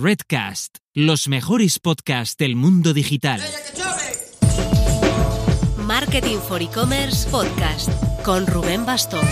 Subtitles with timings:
[0.00, 3.40] Redcast, los mejores podcasts del mundo digital.
[5.76, 7.90] Marketing for E-Commerce Podcast
[8.24, 9.26] con Rubén Bastón.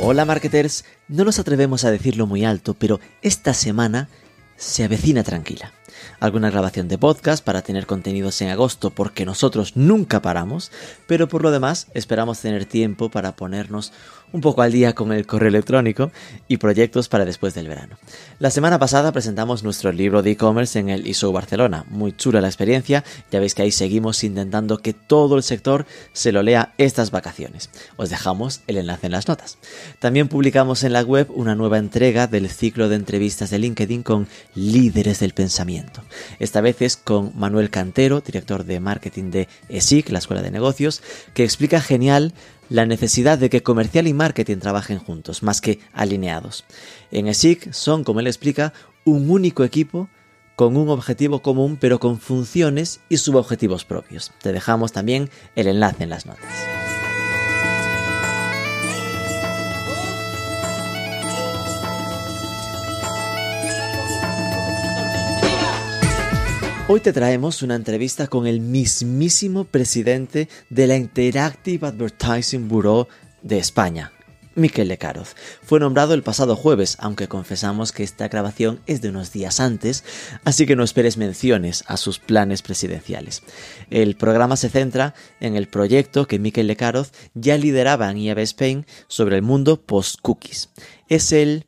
[0.00, 4.08] Hola marketers, no nos atrevemos a decirlo muy alto, pero esta semana
[4.56, 5.72] se avecina tranquila
[6.20, 10.70] alguna grabación de podcast para tener contenidos en agosto porque nosotros nunca paramos,
[11.06, 13.92] pero por lo demás esperamos tener tiempo para ponernos
[14.32, 16.10] un poco al día con el correo electrónico
[16.48, 17.96] y proyectos para después del verano.
[18.38, 21.84] La semana pasada presentamos nuestro libro de e-commerce en el ISO Barcelona.
[21.88, 26.32] Muy chula la experiencia, ya veis que ahí seguimos intentando que todo el sector se
[26.32, 27.70] lo lea estas vacaciones.
[27.96, 29.58] Os dejamos el enlace en las notas.
[29.98, 34.28] También publicamos en la web una nueva entrega del ciclo de entrevistas de LinkedIn con
[34.54, 36.02] líderes del pensamiento.
[36.38, 41.02] Esta vez es con Manuel Cantero, director de marketing de ESIC, la Escuela de Negocios,
[41.34, 42.32] que explica genial
[42.68, 46.64] la necesidad de que comercial y marketing trabajen juntos, más que alineados.
[47.10, 48.72] En ESIC son, como él explica,
[49.04, 50.08] un único equipo
[50.56, 54.32] con un objetivo común pero con funciones y subobjetivos propios.
[54.42, 56.87] Te dejamos también el enlace en las notas.
[66.90, 73.06] Hoy te traemos una entrevista con el mismísimo presidente de la Interactive Advertising Bureau
[73.42, 74.10] de España,
[74.54, 75.36] Miquel Lecaroz.
[75.62, 80.02] Fue nombrado el pasado jueves, aunque confesamos que esta grabación es de unos días antes,
[80.44, 83.42] así que no esperes menciones a sus planes presidenciales.
[83.90, 88.86] El programa se centra en el proyecto que Miquel Lecaroz ya lideraba en IAB Spain
[89.08, 90.70] sobre el mundo post-cookies.
[91.10, 91.66] Es el,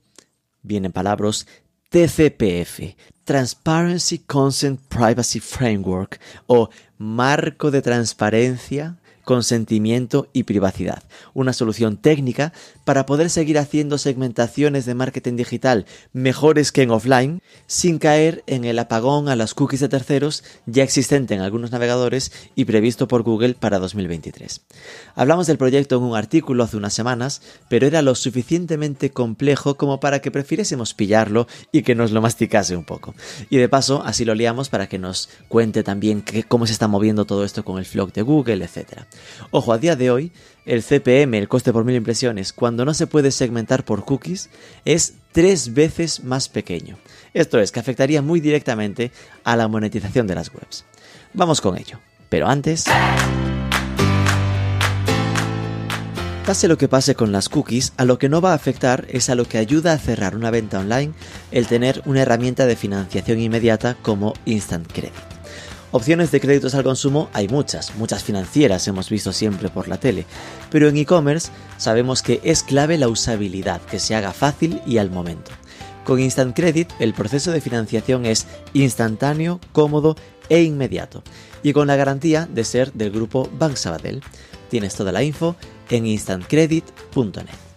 [0.62, 1.46] vienen palabras,
[1.91, 11.02] TCPF, Transparency Consent Privacy Framework o Marco de Transparencia consentimiento y privacidad.
[11.34, 12.52] Una solución técnica
[12.91, 18.64] para poder seguir haciendo segmentaciones de marketing digital mejores que en offline sin caer en
[18.64, 23.22] el apagón a las cookies de terceros ya existente en algunos navegadores y previsto por
[23.22, 24.62] Google para 2023.
[25.14, 30.00] Hablamos del proyecto en un artículo hace unas semanas, pero era lo suficientemente complejo como
[30.00, 33.14] para que prefiriésemos pillarlo y que nos lo masticase un poco.
[33.50, 37.25] Y de paso, así lo liamos para que nos cuente también cómo se está moviendo
[37.25, 39.03] todo esto con el flog de Google, etc.
[39.53, 40.32] Ojo, a día de hoy,
[40.66, 44.50] el CPM, el coste por mil impresiones, cuando no se puede segmentar por cookies,
[44.84, 46.98] es tres veces más pequeño.
[47.34, 49.12] Esto es, que afectaría muy directamente
[49.44, 50.84] a la monetización de las webs.
[51.32, 51.99] Vamos con ello.
[52.28, 52.84] Pero antes...
[56.47, 59.31] Pase lo que pase con las cookies, a lo que no va a afectar es
[59.31, 61.12] a lo que ayuda a cerrar una venta online
[61.53, 65.29] el tener una herramienta de financiación inmediata como Instant Credit.
[65.92, 70.24] Opciones de créditos al consumo hay muchas, muchas financieras hemos visto siempre por la tele,
[70.70, 75.10] pero en e-commerce sabemos que es clave la usabilidad, que se haga fácil y al
[75.10, 75.50] momento.
[76.04, 80.14] Con Instant Credit el proceso de financiación es instantáneo, cómodo
[80.48, 81.24] e inmediato,
[81.64, 84.22] y con la garantía de ser del grupo Bank Sabadell.
[84.68, 85.56] Tienes toda la info
[85.88, 87.69] en instantcredit.net.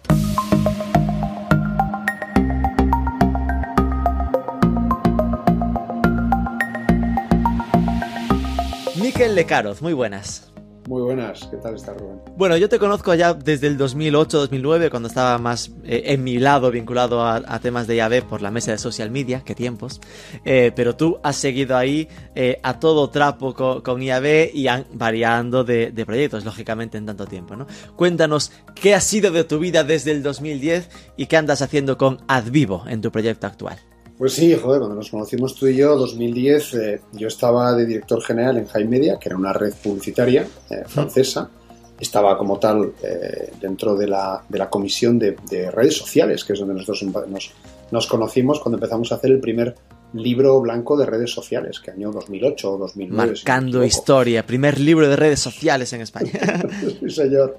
[9.14, 10.50] Miquel Lecaroz, muy buenas.
[10.88, 12.20] Muy buenas, ¿qué tal está Rubén?
[12.36, 16.72] Bueno, yo te conozco ya desde el 2008-2009, cuando estaba más eh, en mi lado
[16.72, 20.00] vinculado a, temas de IAB por la mesa de social media, qué tiempos.
[20.44, 25.92] Eh, pero tú has seguido ahí eh, a todo trapo con, IAB y variando de,
[25.92, 27.68] de, proyectos, lógicamente, en tanto tiempo, ¿no?
[27.94, 32.18] Cuéntanos qué ha sido de tu vida desde el 2010 y qué andas haciendo con
[32.26, 33.78] AdVivo en tu proyecto actual.
[34.16, 38.22] Pues sí, joder, cuando nos conocimos tú y yo, 2010, eh, yo estaba de director
[38.22, 41.50] general en High Media, que era una red publicitaria eh, francesa.
[41.98, 45.36] Estaba como tal eh, dentro de la, de la comisión de,
[45.72, 47.52] redes sociales, que es donde nosotros nos,
[47.90, 49.74] nos, conocimos cuando empezamos a hacer el primer
[50.12, 53.32] libro blanco de redes sociales, que año 2008 o 2009.
[53.32, 56.30] Marcando historia, primer libro de redes sociales en España.
[57.00, 57.58] sí, señor.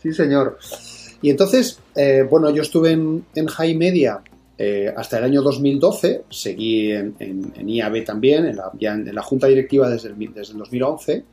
[0.00, 0.58] Sí, señor.
[1.22, 1.80] Y entonces,
[2.30, 4.22] bueno, yo estuve en, en High Media
[4.64, 7.16] eh, hasta el año 2012 seguí en,
[7.66, 11.24] IAB también, en la, ya en, la junta directiva desde el, desde el 2011.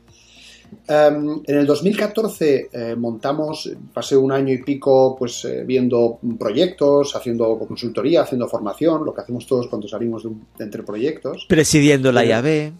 [0.88, 7.14] Em, en el 2014 eh, montamos, pasé un año y pico pues eh, viendo proyectos,
[7.14, 11.46] haciendo consultoría, haciendo formación, lo que hacemos todos cuando salimos de, entre proyectos.
[11.48, 12.72] Presidiendo la IAB.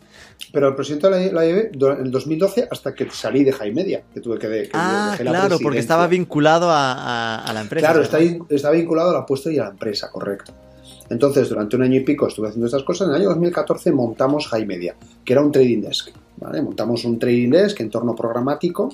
[0.53, 4.03] Pero el presidente de la IAB en el 2012 hasta que salí de High Media,
[4.13, 7.87] que tuve que, de, ah, claro, porque estaba vinculado a, la empresa.
[7.87, 10.53] Claro, está, vinculado a la puesto y a la empresa, correcto.
[11.09, 13.09] Entonces, durante un año y pico estuve haciendo estas cosas.
[13.09, 14.95] En el año 2014 montamos High Media,
[15.25, 16.11] que era un trading desk.
[16.41, 18.89] Montamos un trading desk, entorno programático,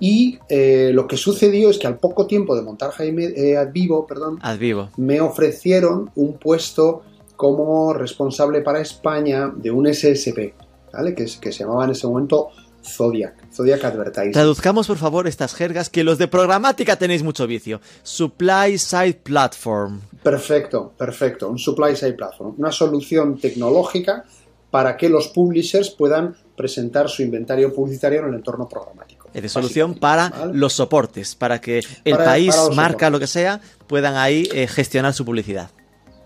[0.00, 4.06] y eh, lo que sucedió es que al poco tiempo de montar Jaime eh, Advivo,
[4.06, 4.88] perdón, Advivo.
[4.96, 7.02] me ofrecieron un puesto
[7.40, 10.52] como responsable para España de un SSP,
[10.92, 11.14] ¿vale?
[11.14, 12.50] que, que se llamaba en ese momento
[12.84, 14.32] Zodiac, Zodiac Advertising.
[14.32, 17.80] Traduzcamos por favor estas jergas que los de programática tenéis mucho vicio.
[18.02, 20.02] Supply Side Platform.
[20.22, 21.48] Perfecto, perfecto.
[21.48, 22.56] Un Supply Side Platform.
[22.58, 24.26] Una solución tecnológica
[24.70, 29.30] para que los publishers puedan presentar su inventario publicitario en el entorno programático.
[29.32, 30.52] Es de solución para ¿vale?
[30.58, 33.12] los soportes, para que el para, país, para marca, soportes.
[33.12, 35.70] lo que sea, puedan ahí eh, gestionar su publicidad.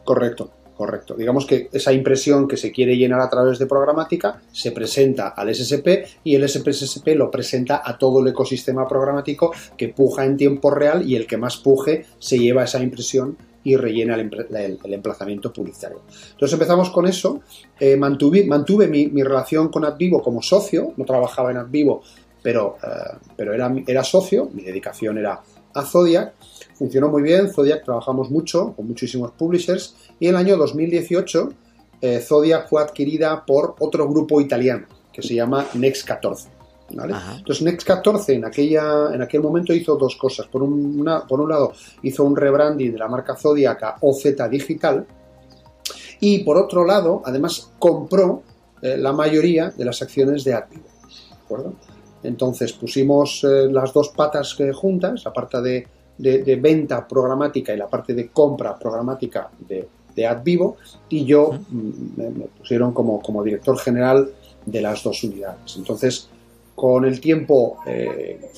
[0.04, 1.14] Correcto, correcto.
[1.14, 5.54] Digamos que esa impresión que se quiere llenar a través de programática se presenta al
[5.54, 10.70] SSP y el SPSSP lo presenta a todo el ecosistema programático que puja en tiempo
[10.70, 16.02] real y el que más puje se lleva esa impresión y rellena el, emplazamiento publicitario.
[16.32, 17.40] Entonces empezamos con eso,
[17.80, 22.02] eh, mantuve, mi, relación con AdVivo como socio, no trabajaba en AdVivo,
[22.42, 25.40] pero, eh, pero era, era socio, mi dedicación era
[25.72, 26.34] a Zodiac,
[26.74, 31.48] funcionó muy bien, Zodiac trabajamos mucho, con muchísimos publishers, y en el año 2018
[32.00, 36.50] eh, Zodiac fue adquirida por otro grupo italiano, que se llama Next 14.
[36.90, 37.14] ¿Vale?
[37.38, 40.46] Entonces Next 14 en, aquella, en aquel momento hizo dos cosas.
[40.46, 41.72] Por, una, por un lado
[42.02, 45.06] hizo un rebranding de la marca Zodiac a OZ Digital
[46.20, 48.42] y por otro lado además compró
[48.82, 50.84] eh, la mayoría de las acciones de Activo.
[51.30, 51.72] ¿De acuerdo?
[52.22, 55.86] Entonces pusimos eh, las dos patas eh, juntas, la parte de,
[56.18, 60.76] de, de, venta programática y la parte de compra programática de, de AdVivo
[61.08, 64.30] y yo mm, me, me, pusieron como, como director general
[64.64, 65.76] de las dos unidades.
[65.76, 66.28] Entonces
[66.74, 68.50] con el tiempo, eh,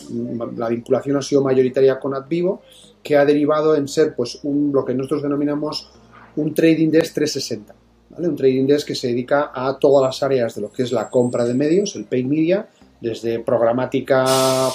[0.57, 2.63] la vinculación ha sido mayoritaria con AdVivo,
[3.03, 5.91] que ha derivado en ser pues, un, lo que nosotros denominamos
[6.37, 7.75] un trading desk 360.
[8.11, 8.29] ¿vale?
[8.29, 11.11] Un trading desk que se dedica a todas las áreas de lo que es la
[11.11, 12.69] compra de medios, el paid media,
[13.01, 14.25] desde programática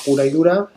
[0.06, 0.68] pura y dura,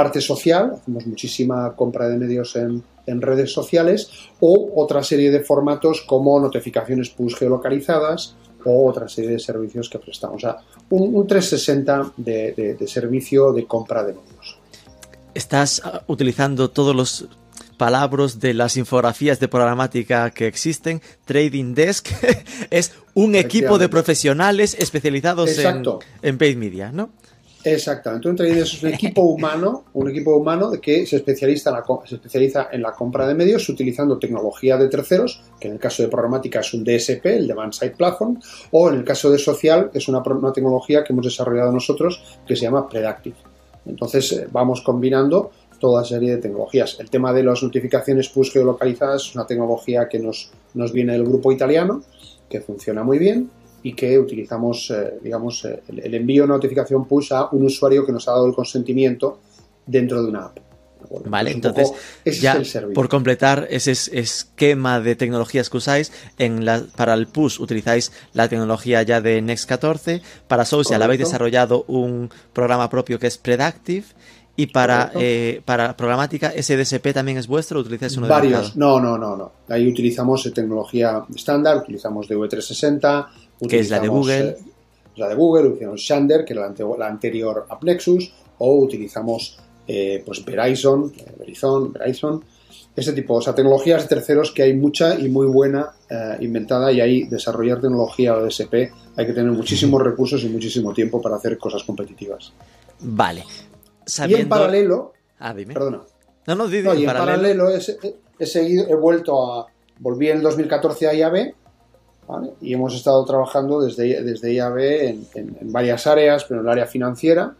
[0.00, 4.08] parte social, hacemos muchísima compra de medios en, en redes sociales,
[4.40, 9.98] o otra serie de formatos como notificaciones push geolocalizadas, o otra serie de servicios que
[9.98, 10.36] prestamos.
[10.36, 10.56] O sea,
[10.88, 14.58] un, un 360 de, de, de, servicio de compra de medios.
[15.34, 17.28] Estás ah, utilizando todos los
[17.76, 21.02] palabras de las infografías de programática que existen.
[21.26, 22.08] Trading Desk
[22.70, 25.84] es un equipo de profesionales especializados en,
[26.22, 27.10] en paid media, ¿no?
[27.62, 31.70] Exactamente, un trading es un equipo humano, un equipo humano que se especializa,
[32.72, 36.60] en la, compra de medios utilizando tecnología de terceros, que en el caso de programática
[36.60, 38.40] es un DSP, el Demand Side Platform,
[38.70, 42.56] o en el caso de social es una, una tecnología que hemos desarrollado nosotros que
[42.56, 43.36] se llama Predactive.
[43.84, 46.96] Entonces eh, vamos combinando toda serie de tecnologías.
[46.98, 51.24] El tema de las notificaciones push geolocalizadas es una tecnología que nos, nos viene del
[51.24, 52.02] grupo italiano,
[52.48, 53.50] que funciona muy bien
[53.82, 58.04] y que utilizamos, eh, digamos, eh, el, el, envío de notificación push a un usuario
[58.04, 59.40] que nos ha dado el consentimiento
[59.86, 60.58] dentro de una app.
[61.26, 61.92] Vale, entonces,
[62.40, 62.60] ya
[62.94, 68.48] por completar ese esquema de tecnologías que usáis, en la, para el push utilizáis la
[68.48, 74.04] tecnología ya de Next 14, para Social habéis desarrollado un programa propio que es Predactive,
[74.56, 78.74] y para, eh, para programática, ¿SDSP también es vuestro o utilizáis uno Varios.
[78.74, 79.52] De no, no, no, no.
[79.68, 83.26] Ahí utilizamos tecnología estándar, utilizamos DV360,
[83.68, 84.48] que es la de Google.
[84.48, 84.56] Eh,
[85.16, 90.22] la de Google, utilizamos Shander, que era la, ante la anterior AppNexus, o utilizamos eh,
[90.24, 92.44] pues Verizon, Verizon, Verizon,
[92.94, 96.92] ese tipo, o sea, tecnologías de terceros que hay mucha y muy buena eh, inventada
[96.92, 98.74] y ahí desarrollar tecnología OSP
[99.16, 102.52] hay que tener muchísimos recursos y muchísimo tiempo para hacer cosas competitivas.
[103.00, 103.44] Vale.
[104.04, 104.38] Sabiendo...
[104.38, 105.74] Y en paralelo, ah, dime.
[105.74, 106.02] perdona.
[106.46, 109.66] No, no, dime, no, y en paralelo, paralelo he, he, seguido, he vuelto a,
[109.98, 111.54] volví en el 2014 a IAB
[112.30, 112.50] ¿vale?
[112.60, 116.72] y hemos estado trabajando desde, desde IAB en, en, en, varias áreas, pero en el
[116.72, 117.54] área financiera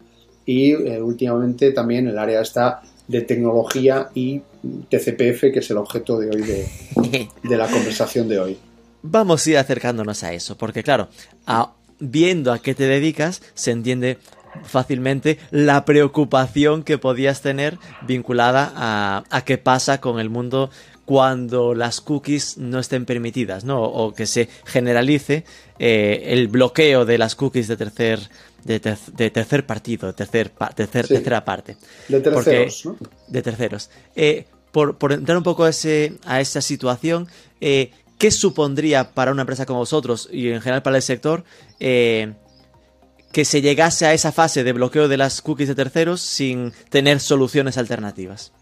[0.46, 4.40] y eh, últimamente también en el área esta de tecnología y
[4.88, 6.68] TCPF, que es el objeto de hoy de,
[7.42, 8.58] de la conversación de hoy.
[9.02, 11.08] Vamos a ir acercándonos a eso, porque claro,
[11.46, 14.18] a, viendo a qué te dedicas, se entiende
[14.64, 20.70] fácilmente la preocupación que podías tener vinculada a, a qué pasa con el mundo
[21.10, 23.82] cuando las cookies no estén permitidas, ¿no?
[23.82, 25.44] O que se generalice
[25.76, 28.20] eh, el bloqueo de las cookies de tercer,
[28.62, 31.14] de, ter de tercer partido, de tercer, tercer, sí.
[31.14, 31.76] tercera parte.
[32.06, 33.10] De terceros, Porque, ¿no?
[33.26, 33.90] De terceros.
[34.14, 37.26] Eh, por, por, entrar un poco a, ese, a esa situación,
[37.60, 41.42] eh, ¿qué supondría para una empresa como vosotros y en general para el sector
[41.80, 47.18] que se llegase a esa fase de bloqueo de las cookies de terceros sin tener
[47.18, 48.52] soluciones alternativas?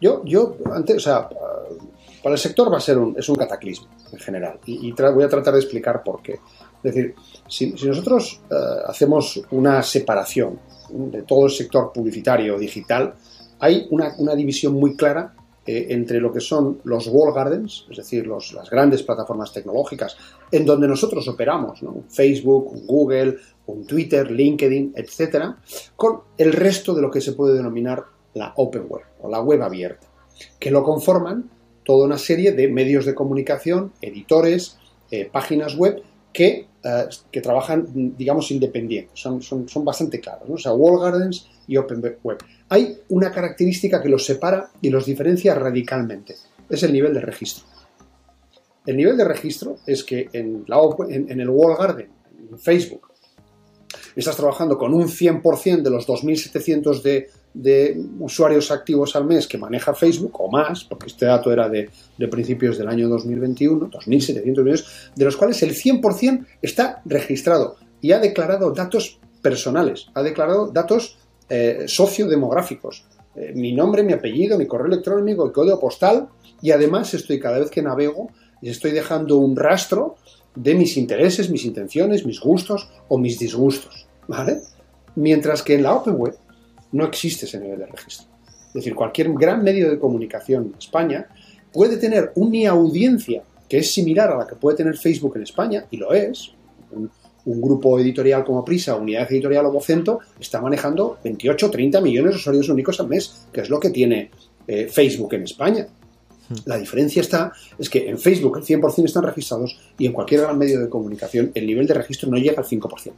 [0.00, 1.28] Yo, yo antes, o sea,
[2.22, 5.28] para el sector va a ser un, es un cataclismo en general y, voy a
[5.28, 6.40] tratar de explicar por qué.
[6.82, 7.14] Es decir,
[7.48, 8.54] si, nosotros eh,
[8.86, 10.58] hacemos una separación
[10.90, 13.14] de todo el sector publicitario digital,
[13.58, 15.34] hay una, división muy clara
[15.66, 20.16] eh, entre lo que son los wall gardens, es decir, las grandes plataformas tecnológicas
[20.50, 25.58] en donde nosotros operamos, Facebook, Google, un Twitter, LinkedIn, etcétera,
[25.96, 29.62] con el resto de lo que se puede denominar la open web o la web
[29.62, 30.06] abierta,
[30.58, 31.50] que lo conforman
[31.84, 34.78] toda una serie de medios de comunicación, editores,
[35.10, 39.18] eh, páginas web que, eh, que, trabajan, digamos, independientes.
[39.18, 40.54] Son, son, son bastante claros, ¿no?
[40.54, 42.38] O sea, wall gardens y open web.
[42.68, 46.36] Hay una característica que los separa y los diferencia radicalmente.
[46.68, 47.64] Es el nivel de registro.
[48.86, 52.08] El nivel de registro es que en, la, en, en el wall garden,
[52.50, 53.10] en Facebook,
[54.16, 59.58] estás trabajando con un 100% de los 2.700 de, de, usuarios activos al mes que
[59.58, 61.90] maneja Facebook, o más, porque este dato era de,
[62.30, 68.18] principios del año 2021, 2.700 millones, de los cuales el 100% está registrado y ha
[68.18, 74.86] declarado datos personales, ha declarado datos eh, sociodemográficos, eh, mi nombre, mi apellido, mi correo
[74.86, 76.28] electrónico, el código postal,
[76.62, 78.30] y además estoy cada vez que navego,
[78.62, 80.16] estoy dejando un rastro
[80.54, 84.06] de mis intereses, mis intenciones, mis gustos o mis disgustos.
[84.26, 84.60] ¿vale?
[85.16, 86.36] Mientras que en la Open Web
[86.92, 88.26] no existe ese nivel de registro.
[88.68, 91.26] Es decir, cualquier gran medio de comunicación en España
[91.72, 95.86] puede tener una audiencia que es similar a la que puede tener Facebook en España,
[95.90, 96.52] y lo es.
[96.90, 97.10] Un,
[97.44, 102.36] grupo editorial como Prisa, Unidad Editorial o Vocento, está manejando 28 o 30 millones de
[102.36, 104.30] usuarios únicos al mes, que es lo que tiene
[104.68, 105.86] eh, Facebook en España.
[106.64, 110.58] La diferencia está, es que en Facebook el 100% están registrados y en cualquier gran
[110.58, 113.12] medio de comunicación el nivel de registro no llega al 5%.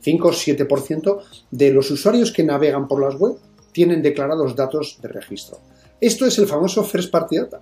[0.00, 1.18] 5 o 7%
[1.50, 3.36] de los usuarios que navegan por las web
[3.72, 5.58] tienen declarados datos de registro.
[6.00, 7.60] Esto es el famoso First Party Data.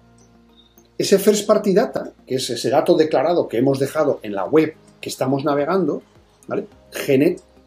[0.98, 4.74] Ese First Party Data, que es ese dato declarado que hemos dejado en la web
[5.00, 6.02] que estamos navegando,
[6.48, 6.66] ¿vale?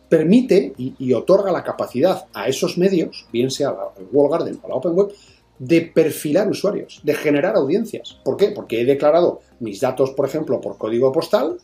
[0.10, 4.76] permite y, otorga la capacidad a esos medios, bien sea el Wall Garden o la
[4.76, 5.10] Open Web,
[5.60, 8.20] de perfilar usuarios, de generar audiencias.
[8.24, 8.50] ¿Por qué?
[8.50, 11.58] Porque he declarado mis datos, por ejemplo, por código postal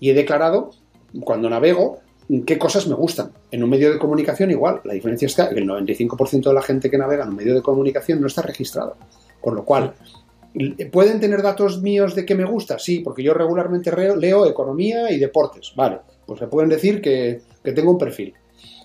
[0.00, 0.70] y he declarado,
[1.24, 2.00] cuando navego,
[2.46, 3.32] qué cosas me gustan.
[3.50, 4.80] En un medio de comunicación igual.
[4.84, 7.62] La diferencia es que el 95% de la gente que navega en un medio de
[7.62, 8.96] comunicación no está registrado.
[9.40, 9.94] Con lo cual,
[10.90, 12.78] ¿pueden tener datos míos de qué me gusta?
[12.78, 15.72] Sí, porque yo regularmente leo economía y deportes.
[15.76, 18.34] Vale, pues se pueden decir que, tengo un perfil.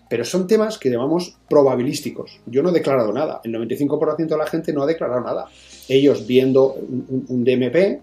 [0.09, 2.41] Pero son temas que llamamos probabilísticos.
[2.47, 3.41] Yo no he declarado nada.
[3.43, 5.45] El 95% de la gente no ha declarado nada.
[5.87, 8.01] Ellos viendo un, DMP,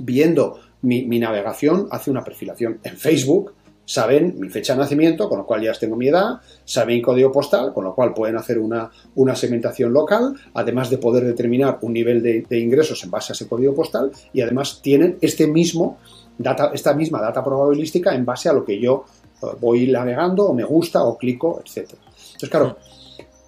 [0.00, 2.78] viendo mi, navegación, hace una perfilación.
[2.84, 3.54] En Facebook,
[3.86, 7.32] saben mi fecha de nacimiento, con lo cual ya tengo mi edad, saben mi código
[7.32, 11.94] postal, con lo cual pueden hacer una, una segmentación local, además de poder determinar un
[11.94, 15.98] nivel de, ingresos en base a ese código postal, y además tienen este mismo
[16.72, 19.04] esta misma data probabilística en base a lo que yo
[19.60, 21.90] voy navegando, o me gusta, o clico, etc.
[21.92, 22.76] Entonces, claro,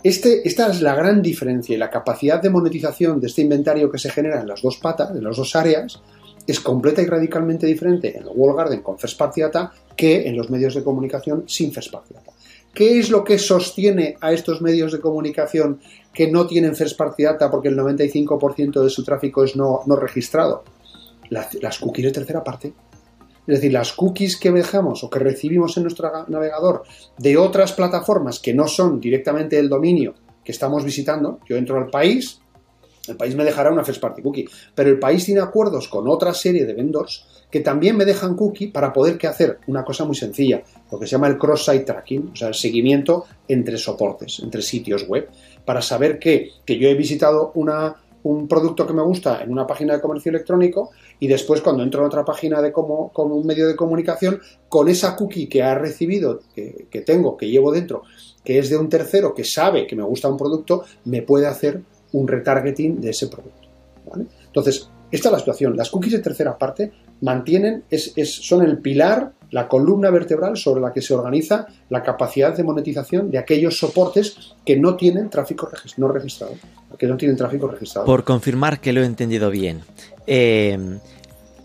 [0.03, 3.99] este, esta es la gran diferencia y la capacidad de monetización de este inventario que
[3.99, 6.01] se genera en las dos patas, en las dos áreas,
[6.47, 10.37] es completa y radicalmente diferente en el Wall Garden con First Party Data que en
[10.37, 12.15] los medios de comunicación sin First Party.
[12.73, 15.81] ¿Qué es lo que sostiene a estos medios de comunicación
[16.13, 20.63] que no tienen First Party Data porque el 95% de su tráfico es no, registrado?
[21.31, 22.73] Las, cookies de tercera parte.
[23.47, 26.83] Es decir, las cookies que dejamos o que recibimos en nuestro navegador
[27.19, 31.41] de otras plataformas que no son directamente el dominio que estamos visitando.
[31.49, 32.41] Yo entro al país,
[33.09, 36.35] el país me dejará una first party cookie, pero el país tiene acuerdos con otra
[36.35, 40.17] serie de vendors que también me dejan cookie para poder que hacer una cosa muy
[40.17, 44.63] sencilla, lo que se llama el cross-site tracking, o sea, el seguimiento entre soportes, entre
[44.63, 45.29] sitios web,
[45.65, 47.97] para saber que, yo he visitado una,
[48.29, 50.91] un producto que me gusta en una página de comercio electrónico
[51.21, 54.89] y después cuando entro en otra página de como, como un medio de comunicación, con
[54.89, 58.03] esa cookie que ha recibido, que, que tengo, que llevo dentro,
[58.43, 61.81] que es de un tercero que sabe que me gusta un producto, me puede hacer
[62.13, 63.69] un retargeting de ese producto.
[64.47, 65.77] Entonces, esta es la situación.
[65.77, 70.93] Las cookies de tercera parte mantienen, es, son el pilar, la columna vertebral sobre la
[70.93, 76.09] que se organiza la capacidad de monetización de aquellos soportes que no tienen tráfico no
[76.09, 76.55] registrado.
[76.99, 78.07] Que no tienen tráfico registrado.
[78.07, 79.83] Por confirmar que lo he entendido bien.
[80.27, 80.99] Eh,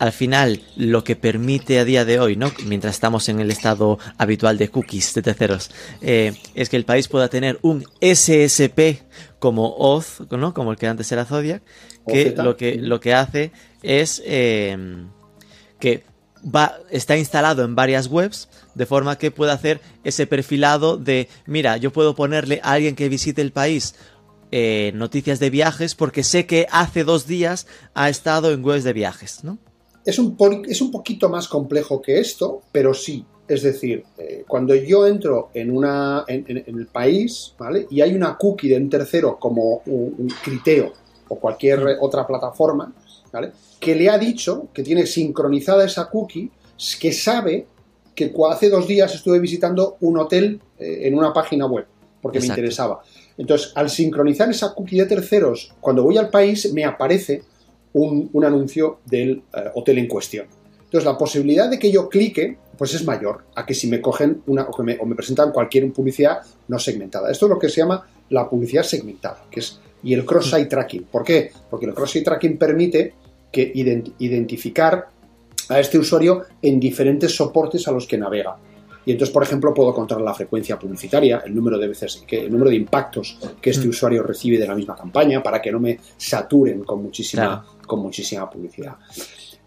[0.02, 2.50] al final lo que permite a día de hoy, ¿no?
[2.66, 7.06] mientras estamos en el estado habitual de cookies de terceros, eh, es que el país
[7.06, 9.00] pueda tener un SSP
[9.38, 10.54] como Oz, ¿no?
[10.54, 11.62] como el que antes era Zodiac,
[12.04, 13.52] que lo que, lo que hace
[13.84, 14.76] es eh,
[15.82, 16.04] que
[16.44, 21.76] va, está instalado en varias webs, de forma que pueda hacer ese perfilado de, mira,
[21.76, 23.96] yo puedo ponerle a alguien que visite el país
[24.52, 28.92] eh, noticias de viajes porque sé que hace dos días ha estado en webs de
[28.92, 29.58] viajes, ¿no?
[30.04, 30.36] es un,
[30.68, 33.24] es un poquito más complejo que esto, pero sí.
[33.48, 37.88] Es decir, eh, cuando yo entro en, una, en, el país ¿vale?
[37.90, 40.92] y hay una cookie de un tercero como un, un Criteo
[41.28, 42.94] o cualquier otra plataforma,
[43.32, 43.52] ¿vale?
[43.80, 46.50] que le ha dicho que tiene sincronizada esa cookie,
[47.00, 47.66] que sabe
[48.14, 51.86] que hace dos días estuve visitando un hotel eh, en una página web
[52.22, 53.02] porque me interesaba.
[53.36, 57.42] Entonces, al sincronizar esa cookie de terceros, cuando voy al país me aparece
[57.94, 60.46] un, anuncio del eh, hotel en cuestión.
[60.84, 64.42] Entonces, la posibilidad de que yo clique, pues es mayor a que si me cogen
[64.46, 67.30] una, o, me, presentan cualquier publicidad no segmentada.
[67.30, 71.04] Esto es lo que se llama la publicidad segmentada, que es y el cross-site tracking.
[71.04, 71.52] ¿Por qué?
[71.70, 73.14] Porque el cross-site tracking permite
[73.52, 75.08] que identificar
[75.68, 78.56] a este usuario en diferentes soportes a los que navega.
[79.04, 82.52] Y entonces, por ejemplo, puedo controlar la frecuencia publicitaria, el número de veces, que, el
[82.52, 83.90] número de impactos que este mm.
[83.90, 88.48] usuario recibe de la misma campaña para que no me saturen con muchísima, con muchísima
[88.48, 88.96] publicidad.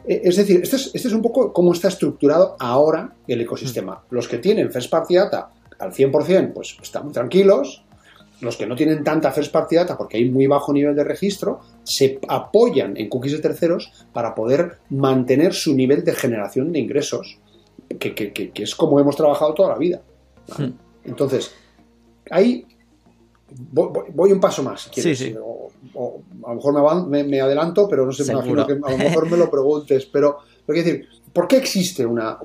[0.07, 3.95] Eh, es decir, este es, este es, un poco cómo está estructurado ahora el ecosistema.
[3.95, 4.15] Mm.
[4.15, 5.49] Los que tienen First Party Data
[5.79, 7.83] al 100%, pues están muy tranquilos.
[8.41, 11.61] Los que no tienen tanta First Party Data porque hay muy bajo nivel de registro,
[11.83, 17.39] se apoyan en cookies de terceros para poder mantener su nivel de generación de ingresos
[17.99, 20.01] que, es como hemos trabajado toda la vida.
[20.57, 20.71] Hmm.
[21.05, 21.53] Entonces,
[22.29, 22.65] ahí
[23.71, 24.89] voy, un paso más,
[25.93, 29.29] O, a lo mejor me, adelanto, pero no sé, me imagino que a lo mejor
[29.29, 30.05] me lo preguntes.
[30.05, 32.37] Pero, pero decir, ¿por qué existe una,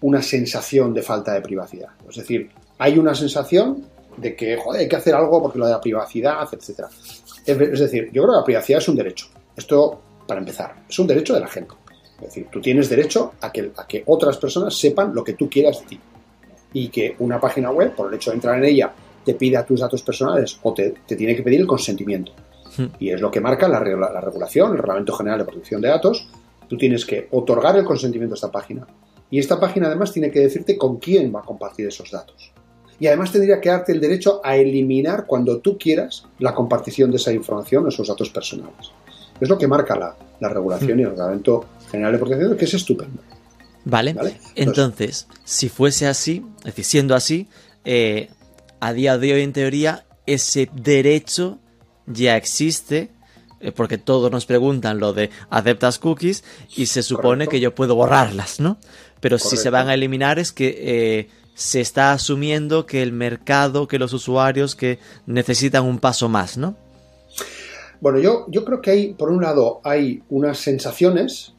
[0.00, 1.88] una sensación de falta de privacidad?
[2.08, 3.84] Es decir, hay una sensación
[4.16, 6.88] de que, joder, hay que hacer algo porque lo de la privacidad, etcétera.
[7.44, 9.26] Es decir, yo creo que la privacidad es un derecho.
[9.56, 11.74] Esto, para empezar, es un derecho de la gente.
[12.16, 15.48] Es decir, tú tienes derecho a que, a que otras personas sepan lo que tú
[15.48, 16.00] quieras de ti.
[16.72, 18.92] Y que una página web, por el hecho de entrar en ella,
[19.24, 22.32] te pida tus datos personales o te, tiene que pedir el consentimiento.
[22.76, 22.86] Hmm.
[22.98, 26.28] Y es lo que marca la, la, regulación, el Reglamento General de Protección de Datos.
[26.68, 28.86] Tú tienes que otorgar el consentimiento a esta página.
[29.30, 32.52] Y esta página además tiene que decirte con quién va a compartir esos datos.
[32.98, 37.18] Y además tendría que darte el derecho a eliminar cuando tú quieras la compartición de
[37.18, 38.90] esa información o esos datos personales.
[39.40, 42.74] Es lo que marca la, la regulación y el reglamento general de protección, que es
[42.74, 43.20] estupendo.
[43.84, 44.16] Vale.
[44.54, 47.48] Entonces, si fuese así, es decir, siendo así,
[47.84, 48.30] eh,
[48.80, 51.58] a día de hoy, en teoría, ese derecho
[52.06, 53.10] ya existe,
[53.60, 56.42] eh, porque todos nos preguntan lo de aceptas cookies
[56.74, 58.78] y se supone que yo puedo borrarlas, ¿no?
[59.20, 63.88] Pero si se van a eliminar es que eh, se está asumiendo que el mercado,
[63.88, 66.76] que los usuarios, que necesitan un paso más, ¿no?
[67.98, 71.54] Bueno, yo, yo creo que hay, por un lado, hay unas sensaciones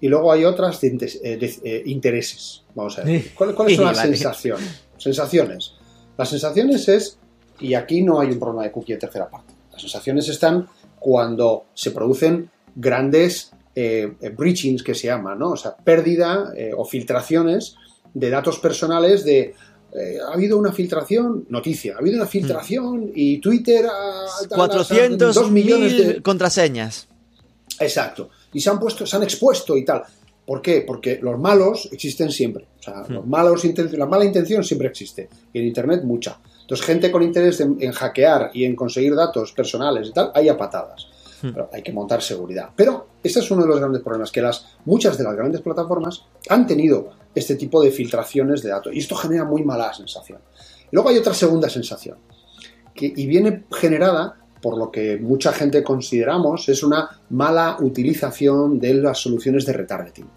[0.00, 0.88] y luego hay otras de,
[1.22, 2.62] eh, eh, intereses.
[2.74, 3.26] Vamos a ver.
[3.34, 4.84] ¿Cuáles son las sensaciones?
[4.96, 5.74] Sensaciones.
[6.16, 7.18] Las sensaciones es,
[7.60, 9.52] y aquí no hay un problema de cookie de tercera parte.
[9.70, 10.66] Las sensaciones están
[10.98, 15.50] cuando se producen grandes eh, breachings que se llaman, ¿no?
[15.50, 17.76] O sea, pérdida o filtraciones
[18.14, 19.54] de datos personales de
[20.26, 24.26] ha habido una filtración, noticia, ha habido una filtración y Twitter ha...
[24.48, 27.08] 400 millones de contraseñas.
[27.78, 30.02] Exacto y se han puesto, se han expuesto y tal.
[30.44, 30.82] ¿Por qué?
[30.86, 32.66] Porque los malos existen siempre.
[32.80, 33.30] O sea, los hmm.
[33.30, 35.28] malos, la mala intención siempre existe.
[35.52, 36.38] Y en Internet mucha.
[36.62, 40.56] Entonces, gente con interés en, hackear y en conseguir datos personales y tal, hay a
[40.56, 41.06] patadas.
[41.42, 41.50] Hmm.
[41.52, 42.70] Pero hay que montar seguridad.
[42.74, 46.24] Pero este es uno de los grandes problemas, que las, muchas de las grandes plataformas
[46.48, 48.94] han tenido este tipo de filtraciones de datos.
[48.94, 50.38] Y esto genera muy mala sensación.
[50.90, 52.18] Y luego hay otra segunda sensación,
[52.94, 58.94] que, y viene generada por lo que mucha gente consideramos, es una mala utilización de
[58.94, 60.28] las soluciones de retargeting.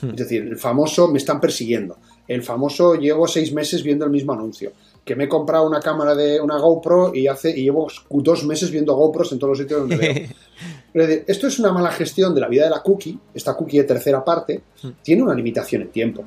[0.00, 0.10] Hmm.
[0.10, 4.32] Es decir, el famoso me están persiguiendo, el famoso llevo seis meses viendo el mismo
[4.32, 4.72] anuncio,
[5.08, 8.70] que me he comprado una cámara de una GoPro y hace y llevo dos meses
[8.70, 11.24] viendo GoPros en todos los sitios donde veo.
[11.26, 14.22] Esto es una mala gestión de la vida de la cookie, esta cookie de tercera
[14.22, 14.60] parte,
[15.02, 16.24] tiene una limitación en tiempo.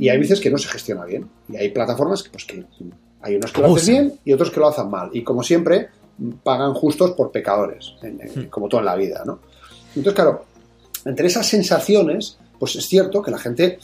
[0.00, 1.28] Y hay veces que no se gestiona bien.
[1.48, 2.64] Y hay plataformas que, pues, que
[3.20, 5.10] hay unos que lo hacen bien y otros que lo hacen mal.
[5.12, 5.90] Y como siempre,
[6.42, 7.94] pagan justos por pecadores,
[8.50, 9.38] como todo en la vida, ¿no?
[9.94, 10.44] Entonces, claro,
[11.04, 13.78] entre esas sensaciones, pues es cierto que la gente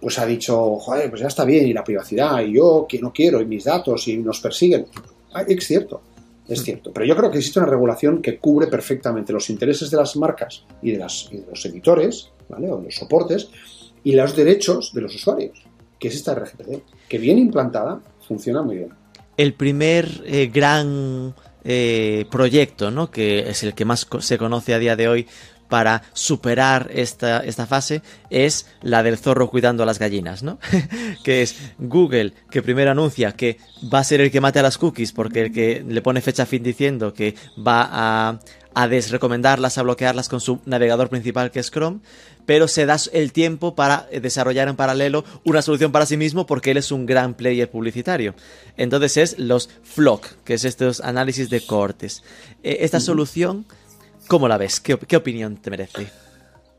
[0.00, 3.12] pues ha dicho, joder, pues ya está bien, y la privacidad, y yo que no
[3.12, 4.86] quiero, y mis datos, y nos persiguen.
[5.32, 6.00] Ah, es cierto,
[6.48, 6.64] es hmm.
[6.64, 6.92] cierto.
[6.92, 10.64] Pero yo creo que existe una regulación que cubre perfectamente los intereses de las marcas
[10.82, 12.70] y de, las, y de los editores, ¿vale?
[12.70, 13.48] O de los soportes,
[14.04, 15.62] y los derechos de los usuarios,
[15.98, 16.78] que es esta RGPD,
[17.08, 18.90] que bien implantada funciona muy bien
[19.38, 21.32] el primer eh, gran
[21.64, 23.10] eh, proyecto, ¿no?
[23.10, 25.26] que es el que más se conoce a día de hoy
[25.68, 30.58] para superar esta, esta fase es la del zorro cuidando a las gallinas, ¿no?
[31.24, 33.58] que es Google, que primero anuncia que
[33.92, 36.46] va a ser el que mate a las cookies, porque el que le pone fecha
[36.46, 38.40] fin diciendo que va a,
[38.74, 42.00] a desrecomendarlas, a bloquearlas con su navegador principal que es Chrome,
[42.48, 46.70] pero se da el tiempo para desarrollar en paralelo una solución para sí mismo porque
[46.70, 48.34] él es un gran player publicitario.
[48.78, 52.22] Entonces es los FLOC, que es estos análisis de cohortes.
[52.62, 53.66] Eh, esta solución,
[54.28, 54.80] ¿cómo la ves?
[54.80, 56.06] ¿Qué, opinión te merece?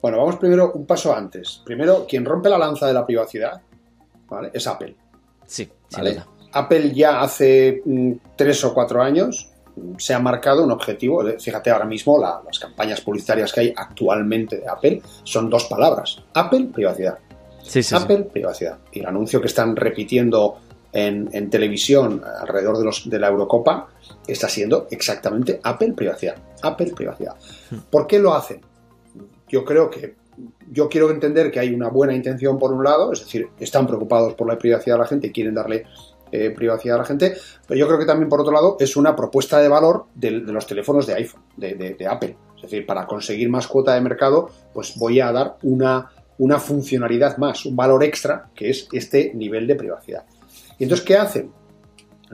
[0.01, 1.61] Bueno, vamos primero un paso antes.
[1.65, 3.61] Primero, quien rompe la lanza de la privacidad
[4.53, 4.95] es Apple.
[5.45, 5.69] Sí,
[6.51, 9.49] Apple ya hace mm, tres o cuatro años
[9.97, 11.23] se ha marcado un objetivo.
[11.39, 16.21] Fíjate ahora mismo las campañas publicitarias que hay actualmente de Apple son dos palabras.
[16.33, 17.17] Apple, privacidad.
[17.93, 18.77] Apple, privacidad.
[18.91, 20.59] Y el anuncio que están repitiendo
[20.93, 23.89] en, televisión alrededor de, los, de la Eurocopa
[24.27, 26.35] está siendo exactamente Apple, privacidad.
[26.61, 27.35] Apple, privacidad.
[27.69, 27.77] Hmm.
[27.89, 28.61] ¿Por qué lo hacen?
[29.47, 30.15] Yo creo que
[30.71, 34.35] yo quiero entender que hay una buena intención por un lado, es decir, están preocupados
[34.35, 35.85] por la privacidad de la gente y quieren darle
[36.31, 37.35] eh, privacidad a la gente,
[37.67, 40.67] pero yo creo que también, por otro lado, es una propuesta de valor de, los
[40.67, 42.37] teléfonos de iPhone, de, Apple.
[42.55, 47.37] Es decir, para conseguir más cuota de mercado, pues voy a dar una, una funcionalidad
[47.37, 50.23] más, un valor extra, que es este nivel de privacidad.
[50.79, 51.51] Y entonces, ¿qué hacen?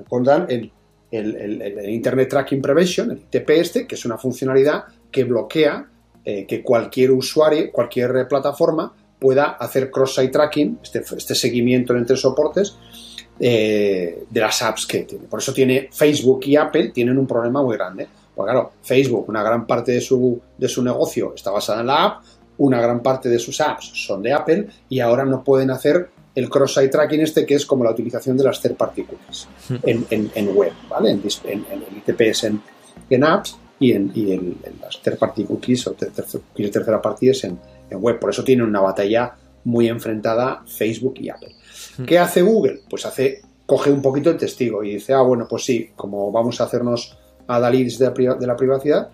[0.08, 0.72] Pondrán el,
[1.12, 5.88] Internet Tracking Prevention, el ITP este, que es una funcionalidad que bloquea
[6.24, 12.76] eh, que cualquier usuario, cualquier plataforma pueda hacer cross-site tracking, este, este seguimiento entre soportes,
[13.40, 15.26] eh, de las apps que tiene.
[15.26, 18.08] Por eso tiene Facebook y Apple tienen un problema muy grande.
[18.34, 22.04] Porque claro, Facebook, una gran parte de su, de su negocio está basada en la
[22.04, 22.24] app,
[22.58, 26.50] una gran parte de sus apps son de Apple y ahora no pueden hacer el
[26.50, 30.32] cross-site tracking este que es como la utilización de las third party cookies hmm.
[30.36, 31.12] en, web, ¿vale?
[31.12, 32.62] En, el ITPS en,
[33.10, 34.36] en apps y en, y
[34.82, 38.20] las third party cookies o cookies de tercera parte en, en web.
[38.20, 41.56] Por eso tienen una batalla muy enfrentada Facebook y Apple.
[42.06, 42.82] ¿Qué hace Google?
[42.90, 46.62] Pues hace, coge un poquito el testigo y dice, ah, bueno, pues sí, como vamos
[46.62, 47.18] a hacernos
[47.48, 49.10] la, de la privacidad,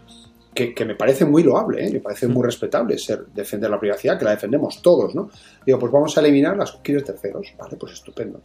[0.54, 1.92] que, me parece muy loable, ¿eh?
[1.92, 5.30] me parece muy respetable ser defender la privacidad, que la defendemos todos, ¿no?
[5.66, 7.78] Digo, pues vamos a eliminar las cookies de terceros, ¿vale?
[7.78, 8.42] Pues estupendo.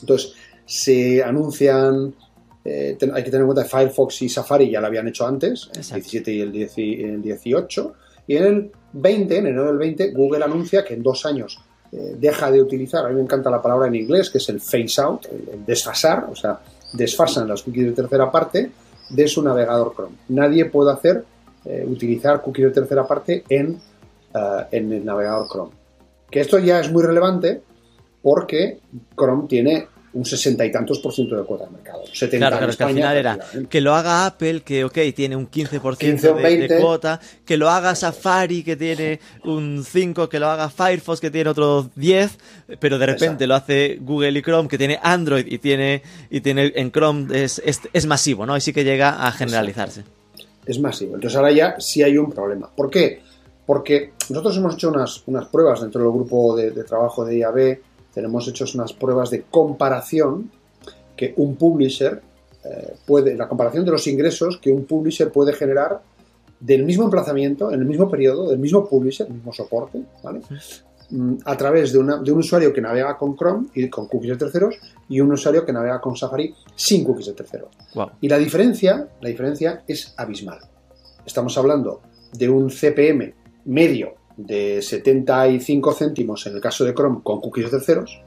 [0.00, 2.14] Entonces, se anuncian,
[2.64, 5.70] eh, hay que tener en cuenta que Firefox y Safari ya lo habían hecho antes,
[5.72, 7.94] el 17 y el, 18,
[8.26, 11.60] y en el 20, en enero del 20, Google anuncia que en dos años
[11.92, 14.60] eh, deja de utilizar, a mí me encanta la palabra en inglés, que es el
[14.60, 16.58] face out, el, desfasar, o sea,
[16.92, 18.70] desfasan las cookies de tercera parte
[19.08, 20.16] de su navegador Chrome.
[20.28, 21.24] Nadie puede hacer,
[21.66, 23.78] eh, utilizar cookies de tercera parte en,
[24.34, 24.38] eh,
[24.70, 25.72] en el navegador Chrome.
[26.30, 27.62] Que esto ya es muy relevante
[28.22, 28.80] porque
[29.16, 32.02] Chrome tiene un sesenta y tantos por ciento de cuota de mercado.
[32.10, 36.68] 70 claro, que al final era que lo haga Apple, que ok, tiene un 15%,
[36.68, 41.30] de, cuota, que lo haga Safari, que tiene un 5, que lo haga Firefox, que
[41.30, 42.38] tiene otro 10,
[42.80, 46.72] pero de repente lo hace Google y Chrome, que tiene Android y tiene, y tiene
[46.74, 48.56] en Chrome, es, es, masivo, ¿no?
[48.56, 50.04] Y sí que llega a generalizarse.
[50.66, 51.14] Es masivo.
[51.14, 52.68] Entonces ahora ya sí hay un problema.
[52.74, 53.20] ¿Por qué?
[53.64, 57.78] Porque nosotros hemos hecho unas, unas pruebas dentro del grupo de, trabajo de IAB
[58.12, 60.50] tenemos hechos unas pruebas de comparación
[61.14, 62.22] que un publisher
[62.64, 66.00] eh, puede, la comparación de los ingresos que un publisher puede generar
[66.58, 70.40] del mismo emplazamiento, en el mismo periodo, del mismo publisher, el mismo soporte, ¿vale?
[71.10, 74.36] Mm, a través de, de, un usuario que navega con Chrome y con cookies de
[74.36, 74.74] terceros
[75.08, 77.70] y un usuario que navega con Safari sin cookies de terceros.
[78.20, 80.58] Y la diferencia, la diferencia es abismal.
[81.24, 83.34] Estamos hablando de un CPM
[83.66, 88.20] medio de 75 céntimos en el caso de Chrome con cookies de terceros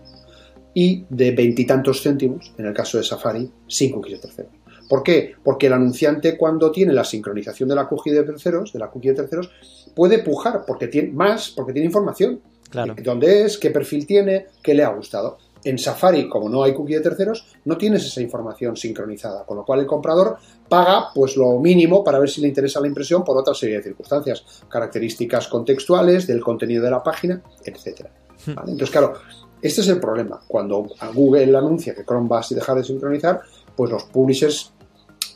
[0.74, 4.54] y de veintitantos céntimos en el caso de Safari sin cookies de terceros.
[4.88, 5.34] ¿Por qué?
[5.44, 9.10] Porque el anunciante cuando tiene la sincronización de la cookie de terceros, de la cookie
[9.10, 9.52] de terceros,
[9.96, 12.42] puede pujar porque tiene más, porque tiene información.
[12.70, 12.96] Claro.
[13.02, 13.58] ¿Dónde es?
[13.58, 14.48] ¿Qué perfil tiene?
[14.62, 15.38] ¿Qué le ha gustado?
[15.64, 19.66] En Safari, como no hay cookie de terceros, no tienes esa información sincronizada, con lo
[19.66, 20.38] cual el comprador
[20.70, 23.84] paga pues lo mínimo para ver si le interesa la impresión por otra serie de
[23.84, 28.08] circunstancias, características contextuales del contenido de la página, etc.
[28.46, 28.52] Hmm.
[28.52, 29.14] Entonces, claro,
[29.62, 30.40] este es el problema.
[30.48, 33.42] Cuando Google anuncia que Chrome va a dejar de sincronizar,
[33.76, 34.72] pues los publishers,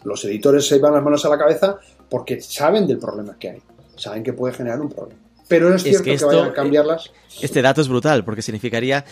[0.05, 1.77] los editores se van las manos a la cabeza
[2.09, 3.61] porque saben del problema que hay,
[3.97, 5.22] saben que puede generar un problema.
[5.53, 7.11] Pero es, cierto que, vayan a cambiarlas.
[7.41, 9.05] Este dato es brutal porque significaría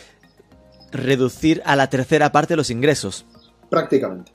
[0.91, 3.25] reducir a la tercera parte los ingresos.
[3.69, 4.31] Prácticamente.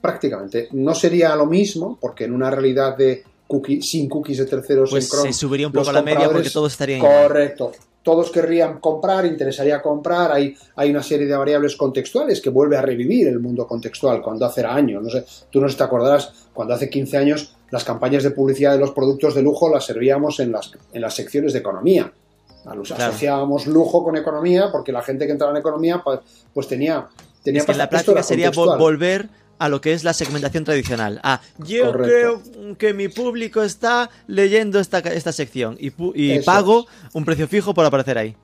[0.00, 0.68] Prácticamente.
[0.72, 5.04] No sería lo mismo, porque en una realidad de cookie, sin cookies de terceros pues
[5.04, 5.32] en Chrome.
[5.32, 7.72] Se subiría un poco a la media porque todo estaría Correcto.
[8.02, 12.82] Todos querrían comprar, interesaría comprar, hay, hay una serie de variables contextuales que vuelve a
[12.82, 16.90] revivir el mundo contextual cuando hace años, no sé, tú no te acordarás, cuando hace
[16.90, 20.72] 15 años las campañas de publicidad de los productos de lujo las servíamos en las,
[20.92, 22.12] en las secciones de economía.
[22.64, 26.20] Asociábamos lujo con economía porque la gente que entraba en economía pues,
[26.54, 27.08] pues tenía...
[27.42, 29.28] tenía es que en la práctica sería volver
[29.62, 31.20] a lo que es la segmentación tradicional.
[31.22, 32.42] Ah, yo creo
[32.76, 37.84] que mi público está leyendo esta, esta sección y, y pago un precio fijo por
[37.84, 38.36] aparecer ahí.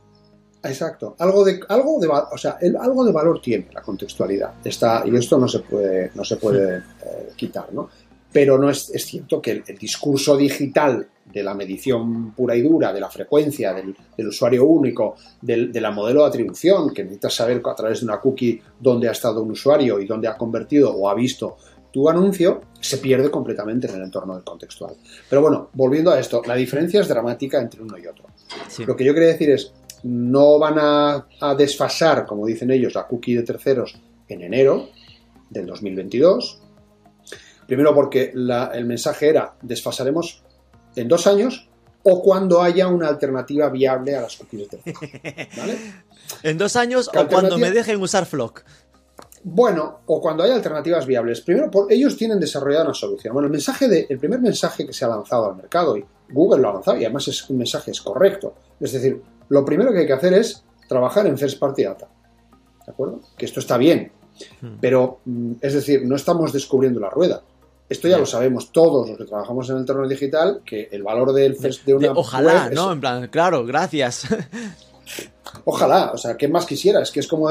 [0.63, 1.17] Exacto.
[1.19, 4.55] Algo de, algo de, o sea, algo de valor tiene la contextualidad.
[4.65, 7.91] Está, y esto no se puede, no se puede eh, quitar, ¿no?
[8.33, 12.93] Pero no es, es cierto que el, discurso digital de la medición pura y dura,
[12.93, 17.63] de la frecuencia, del, usuario único, del, de la modelo de atribución, que necesitas saber
[17.65, 21.09] a través de una cookie dónde ha estado un usuario y dónde ha convertido o
[21.09, 21.57] ha visto
[21.91, 24.95] tu anuncio, se pierde completamente en el entorno del contextual.
[25.29, 28.27] Pero bueno, volviendo a esto, la diferencia es dramática entre uno y otro.
[28.87, 33.07] Lo que yo quería decir es, no van a, a desfasar, como dicen ellos, la
[33.07, 34.89] cookie de terceros en enero
[35.51, 36.61] del 2022.
[37.69, 40.43] Primero porque el mensaje era desfasaremos
[40.97, 41.69] en dos años
[42.03, 44.97] o cuando haya una alternativa viable a las cookies de
[45.55, 45.79] ¿Vale?
[46.43, 48.63] en dos años o cuando me dejen usar Flock.
[49.45, 51.43] Bueno, o cuando haya alternativas viables.
[51.43, 53.35] Primero, por, ellos tienen desarrollada una solución.
[53.35, 56.63] Bueno, el mensaje de, el primer mensaje que se ha lanzado al mercado, y Google
[56.63, 58.55] lo ha lanzado, y además es un mensaje es correcto.
[58.81, 62.09] Es decir, lo primero que hay que hacer es trabajar en First Party Data.
[62.87, 63.21] ¿De acuerdo?
[63.37, 64.11] Que esto está bien.
[64.61, 64.79] Hmm.
[64.81, 67.43] Pero, mm, es decir, no estamos descubriendo la rueda.
[67.89, 71.33] Esto ya lo sabemos todos los que trabajamos en el entorno digital, que el valor
[71.33, 72.93] del de una Ojalá, ¿no?
[72.93, 74.27] En plan, claro, gracias.
[75.65, 77.01] Ojalá, o sea, ¿qué más quisiera?
[77.01, 77.51] Es que es como,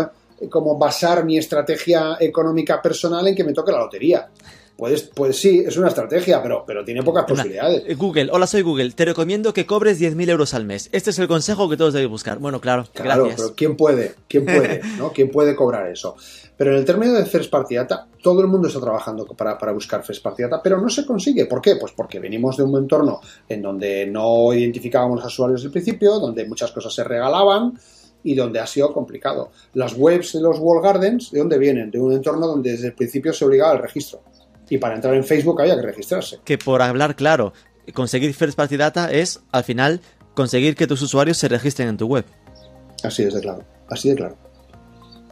[0.49, 4.29] como basar mi estrategia económica personal en que me toque la lotería.
[4.77, 7.83] Pues, pues sí, es una estrategia, pero, pero tiene pocas posibilidades.
[7.87, 8.91] Eh, Google, hola, soy Google.
[8.91, 10.89] Te recomiendo que cobres 10.000 euros al mes.
[10.91, 12.37] Este es el consejo que todos debéis buscar.
[12.37, 13.41] Bueno, claro, claro gracias.
[13.41, 14.13] pero ¿quién puede?
[14.27, 14.81] ¿Quién puede?
[14.99, 15.11] ¿no?
[15.13, 16.15] ¿Quién puede cobrar eso?
[16.57, 19.71] Pero en el término de First Party Data, todo el mundo está trabajando para, para
[19.71, 21.45] buscar First Party Data, pero no se consigue.
[21.45, 21.75] ¿Por qué?
[21.75, 26.19] Pues porque venimos de un entorno en donde no identificábamos los usuarios desde el principio,
[26.19, 27.77] donde muchas cosas se regalaban,
[28.23, 29.51] y donde ha sido complicado.
[29.73, 31.91] Las webs de los wall gardens, ¿de dónde vienen?
[31.91, 34.21] De un entorno donde desde el principio se obligaba al registro.
[34.69, 36.39] Y para entrar en Facebook había que registrarse.
[36.43, 37.53] Que por hablar claro,
[37.93, 40.01] conseguir First Party Data es, al final,
[40.33, 42.25] conseguir que tus usuarios se registren en tu web.
[43.03, 44.37] Así es de claro, así de claro.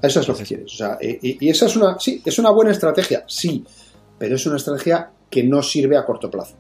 [0.01, 0.73] Eso es lo que quieres.
[0.73, 3.63] O sea, y, esa es una, sí, es una buena estrategia, sí,
[4.17, 6.55] pero es una estrategia que no sirve a corto plazo.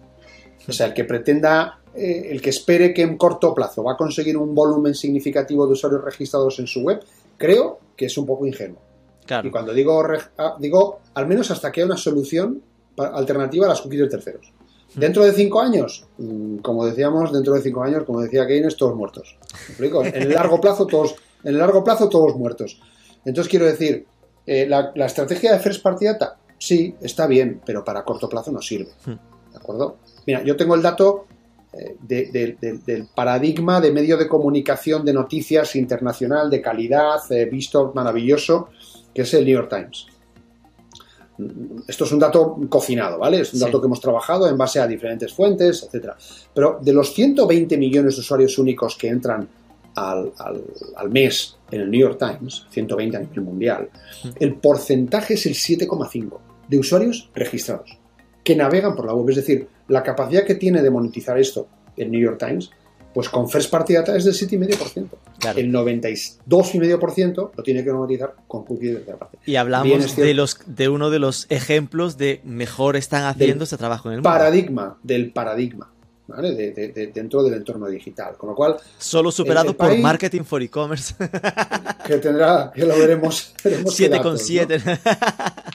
[0.67, 3.97] O sea, el que pretenda, eh, el que espere que en corto plazo va a
[3.97, 7.01] conseguir un volumen significativo de usuarios registrados en su web,
[7.37, 8.79] creo que es un poco ingenuo.
[9.43, 10.03] Y cuando digo,
[10.37, 12.61] ah, digo, al menos hasta que haya una solución
[12.97, 14.51] alternativa a las cookies de terceros.
[14.95, 14.99] Mm.
[14.99, 18.95] Dentro de cinco años, mm, como decíamos, dentro de cinco años, como decía Keynes, todos
[18.95, 19.37] muertos.
[20.15, 22.79] En el largo plazo, todos, en el largo plazo, todos muertos.
[23.25, 24.05] Entonces quiero decir,
[24.45, 28.61] eh, la, estrategia de First Party Data, sí, está bien, pero para corto plazo no
[28.61, 28.91] sirve.
[29.05, 29.51] Mm.
[29.51, 29.97] ¿De acuerdo?
[30.27, 31.25] Mira, yo tengo el dato
[31.73, 38.69] eh, del paradigma de medio de comunicación de noticias internacional de calidad, eh, visto maravilloso,
[39.13, 40.07] que es el New York Times.
[41.87, 43.41] Esto es un dato cocinado, ¿vale?
[43.41, 46.11] Es un dato que hemos trabajado en base a diferentes fuentes, etc.
[46.53, 49.47] Pero de los 120 millones de usuarios únicos que entran
[49.95, 50.31] al,
[51.09, 53.89] mes en el New York Times, 120 a nivel mundial,
[54.39, 57.97] el porcentaje es el 7,5 de usuarios registrados
[58.43, 59.29] que navegan por la web.
[59.29, 62.69] Es decir, la capacidad que tiene de monetizar esto el New York Times
[63.15, 65.07] pues con First Party Data es del 7,5%.
[65.39, 65.57] Claro.
[65.57, 69.37] El 92,5% lo tiene que monetizar con cookies de parte.
[69.45, 74.09] Y hablamos de, los, de uno de los ejemplos de mejor están haciendo este trabajo
[74.09, 74.29] en el mundo.
[74.29, 75.93] Paradigma, del paradigma.
[76.27, 76.53] ¿Vale?
[76.53, 78.35] De, dentro del entorno digital.
[78.37, 78.77] Con lo cual.
[78.97, 81.15] Solo superado por Marketing for E-Commerce.
[82.05, 83.55] Que tendrá, que lo veremos.
[83.63, 84.99] 7,7.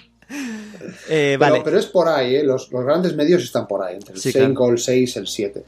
[1.08, 1.60] Eh, vale.
[1.64, 2.44] pero, es por ahí, ¿eh?
[2.44, 5.64] los, grandes medios están por ahí, entre el 5, el 6, el 7.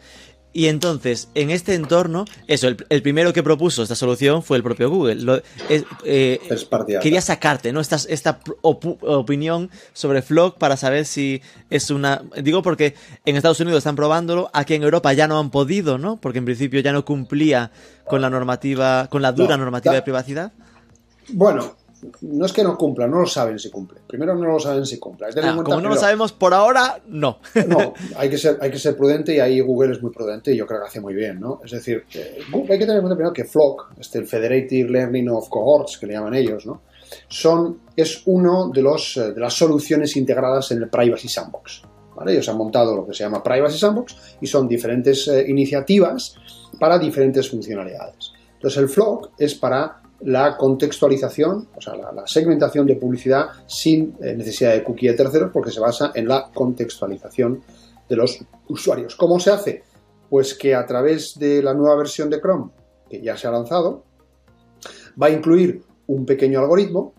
[0.55, 4.91] Y entonces, en este entorno, eso, el, primero que propuso esta solución fue el propio
[4.91, 5.43] Google.
[6.05, 6.41] Eh,
[7.01, 7.81] quería sacarte, ¿no?
[7.81, 12.23] Esta, esta opinión sobre Flock para saber si es una.
[12.43, 16.21] Digo porque en Estados Unidos están probándolo, aquí en Europa ya no han podido, ¿no?
[16.21, 17.71] Porque en principio ya no cumplía
[18.07, 20.53] con la normativa, con la dura normativa de privacidad.
[21.29, 21.77] Bueno,
[22.23, 24.01] no es que no cumpla, no lo saben si cumple.
[24.07, 25.29] Primero no lo saben si cumple.
[25.43, 27.39] Ah, como no lo sabemos por ahora, no.
[27.69, 30.57] No, hay que, ser, hay que ser prudente y ahí Google es muy prudente y
[30.57, 31.61] yo creo que hace muy bien, ¿no?
[31.65, 35.29] Es decir, eh, hay que tener en cuenta primero que Flock, este, el Federated Learning
[35.31, 36.83] of Cohorts, que le llaman ellos, ¿no?
[37.29, 41.83] Son, es uno de, los, eh, de las soluciones integradas en el Privacy Sandbox.
[42.17, 42.33] ¿vale?
[42.33, 46.35] Ellos han montado lo que se llama Privacy Sandbox y son diferentes eh, iniciativas
[46.81, 48.33] para diferentes funcionalidades.
[48.55, 54.35] Entonces el flock es para la contextualización, o sea, la, segmentación de publicidad sin eh,
[54.35, 57.63] necesidad de cookie de terceros porque se basa en la contextualización
[58.09, 59.17] de los usuarios.
[59.17, 59.83] ¿Cómo se hace?
[60.29, 62.71] Pues que a través de la nueva versión de Chrome,
[63.09, 64.05] que ya se ha lanzado,
[65.21, 67.15] va a incluir un pequeño algoritmo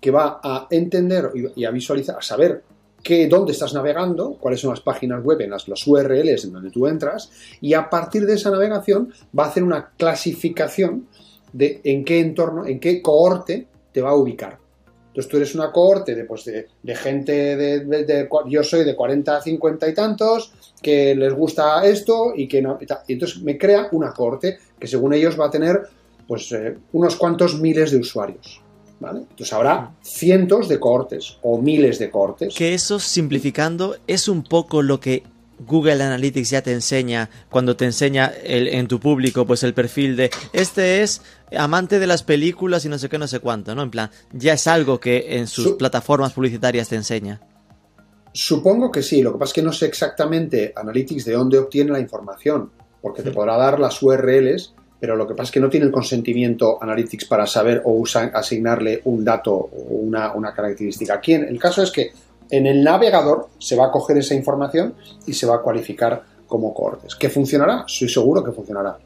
[0.00, 2.62] que va a entender y a visualizar, a saber
[3.02, 6.70] que, dónde estás navegando, cuáles son las páginas web en las los URLs en donde
[6.70, 11.06] tú entras, y a partir de esa navegación va a hacer una clasificación
[11.52, 14.58] de en qué entorno, en qué cohorte te va a ubicar.
[15.10, 19.42] Entonces tú eres una cohorte de, pues, de, gente de, Yo soy de 40 a
[19.42, 22.78] 50 y tantos, que les gusta esto y que no...
[22.80, 25.80] Y, entonces me crea una cohorte que según ellos va a tener
[26.28, 28.60] pues eh, unos cuantos miles de usuarios.
[29.00, 29.20] ¿Vale?
[29.20, 32.54] Entonces habrá cientos de cohortes o miles de cohortes.
[32.54, 35.24] Que eso, simplificando, es un poco lo que
[35.66, 40.30] Google Analytics ya te enseña cuando te enseña en tu público pues el perfil de
[40.52, 41.22] este es
[41.56, 43.82] amante de las películas y no sé qué, no sé cuánto, ¿no?
[43.82, 47.40] En plan, ya es algo que en sus plataformas publicitarias te enseña.
[48.32, 51.90] Supongo que sí, lo que pasa es que no sé exactamente Analytics de dónde obtiene
[51.90, 52.70] la información,
[53.02, 55.92] porque te podrá dar las URLs, pero lo que pasa es que no tiene el
[55.92, 61.14] consentimiento Analytics para saber o asignarle un dato o una, una característica.
[61.14, 62.12] Aquí el caso es que
[62.50, 64.94] en el navegador se va a coger esa información
[65.26, 67.14] y se va a cualificar como cohortes.
[67.14, 67.84] ¿Que funcionará?
[67.86, 68.98] Soy seguro que funcionará.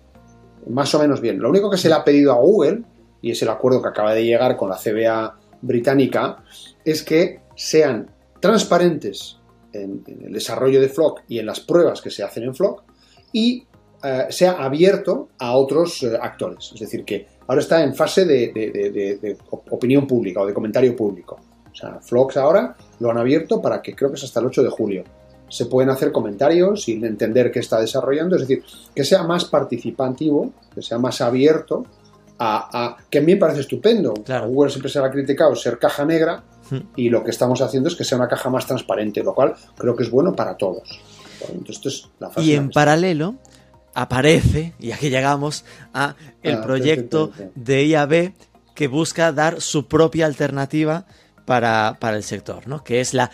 [0.69, 1.39] Más o menos bien.
[1.39, 2.83] Lo único que se le ha pedido a Google,
[3.21, 6.43] y es el acuerdo que acaba de llegar con la CBA británica,
[6.85, 9.39] es que sean transparentes
[9.73, 12.83] en, el desarrollo de Flock y en las pruebas que se hacen en Flock
[13.33, 13.67] y
[14.03, 16.71] eh, sea abierto a otros eh, actores.
[16.73, 21.39] Es decir, que ahora está en fase de opinión pública o de comentario público.
[21.75, 24.63] O sea, Flocks ahora lo han abierto para que creo que es hasta el 8
[24.63, 25.05] de julio.
[25.49, 30.53] Se pueden hacer comentarios sin entender qué está desarrollando, es decir, que sea más participativo,
[30.75, 31.85] que sea más abierto
[32.39, 34.15] a, que a mí me parece estupendo.
[34.15, 34.49] Claro.
[34.49, 36.79] Google siempre se ha criticado ser caja negra hmm.
[36.97, 39.97] y lo que estamos haciendo es que sea una caja más transparente, lo cual creo
[39.97, 41.01] que es bueno para todos.
[42.37, 43.35] y en paralelo
[43.95, 48.33] aparece, y aquí llegamos a el ah, proyecto de IAB
[48.75, 51.07] que busca dar su propia alternativa
[51.45, 52.83] para, el sector, ¿no?
[52.83, 53.31] Que es la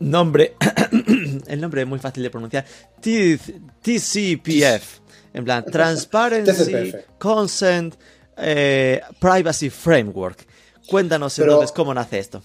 [0.00, 0.54] nombre,
[1.46, 2.64] el nombre es muy fácil de pronunciar,
[3.00, 5.00] TCPF,
[5.34, 7.94] en plan Transparency Consent
[8.36, 10.46] eh, Privacy Framework.
[10.88, 12.42] Cuéntanos entonces cómo nace esto.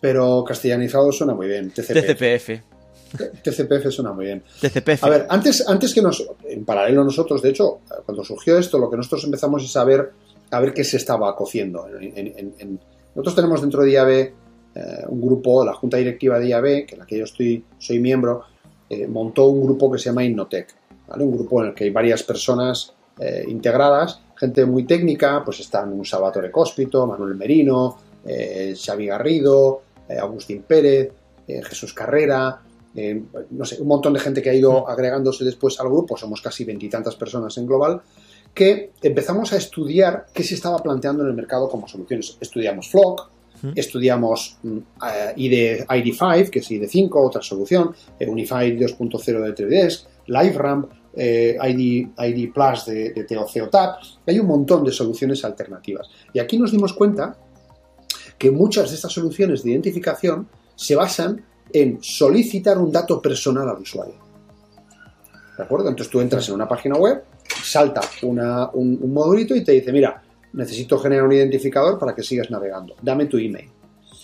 [0.00, 1.70] Pero castellanizado suena muy bien.
[1.70, 2.62] TCPF.
[3.42, 4.42] TCPF suena muy bien.
[4.60, 5.04] TCPF.
[5.04, 8.90] A ver, antes, antes que nos, en paralelo nosotros, de hecho, cuando surgió esto, lo
[8.90, 10.12] que nosotros empezamos es a ver,
[10.50, 12.80] a ver qué se estaba cociendo en,
[13.14, 14.10] nosotros tenemos dentro de IAB
[14.74, 17.98] eh, un grupo, la junta directiva de IAB, que en la que yo estoy, soy
[17.98, 18.44] miembro,
[18.88, 20.74] eh, montó un grupo que se llama Innotech,
[21.18, 25.92] un grupo en el que hay varias personas eh, integradas, gente muy técnica, pues están
[25.92, 31.12] un Salvatore Cóspito, Manuel Merino, Xavi Garrido, Agustín Pérez,
[31.46, 32.60] Jesús Carrera,
[33.50, 36.64] no sé, un montón de gente que ha ido agregándose después al grupo, somos casi
[36.64, 38.00] veintitantas personas en global,
[38.54, 42.36] que empezamos a estudiar qué se estaba planteando en el mercado como soluciones.
[42.40, 43.30] Estudiamos Flock,
[43.74, 44.78] estudiamos mm,
[45.36, 52.52] ID, ID5, que es ID5, otra solución, Unified 2.0 de 3DS, LiveRamp, eh, ID, ID
[52.52, 54.02] Plus de, de TOC TAP.
[54.26, 56.08] Hay un montón de soluciones alternativas.
[56.32, 57.36] Y aquí nos dimos cuenta
[58.38, 63.78] que muchas de estas soluciones de identificación se basan en solicitar un dato personal al
[63.78, 64.31] usuario.
[65.58, 67.22] Entonces tú entras en una página web,
[67.62, 72.94] salta un, modulito y te dice, mira, necesito generar un identificador para que sigas navegando.
[73.02, 73.68] Dame tu email.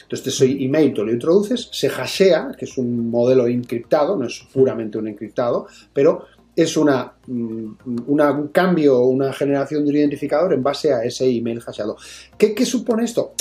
[0.02, 4.42] Entonces, ese email tú lo introduces, se hashea, que es un modelo encriptado, no es
[4.52, 6.24] puramente un encriptado, pero
[6.56, 7.70] es una, mm,
[8.06, 11.96] un cambio, una generación de un identificador en base a ese email hasheado.
[12.38, 13.34] ¿Qué, supone esto?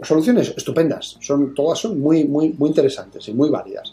[0.00, 3.92] Soluciones estupendas, son, todas son muy, muy, muy interesantes y muy válidas.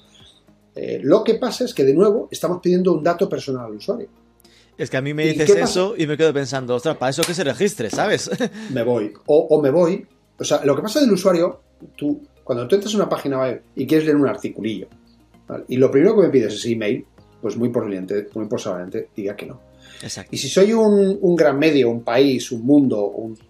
[0.75, 4.07] Eh, lo que pasa es que, de nuevo, estamos pidiendo un dato personal al usuario.
[4.77, 7.33] Es que a mí me dices eso y me quedo pensando, ostras, para eso que
[7.33, 8.29] se registre, ¿sabes?
[8.73, 9.11] me voy.
[9.25, 10.07] O, me voy.
[10.37, 11.61] O sea, lo que pasa del usuario,
[11.97, 14.87] tú, cuando tú entras en una página web y quieres leer un articulillo,
[15.67, 17.05] y lo primero que me pides es email,
[17.41, 19.59] pues muy probablemente, muy posiblemente diga que no.
[20.31, 23.05] Y si soy un, gran medio, un país, un mundo,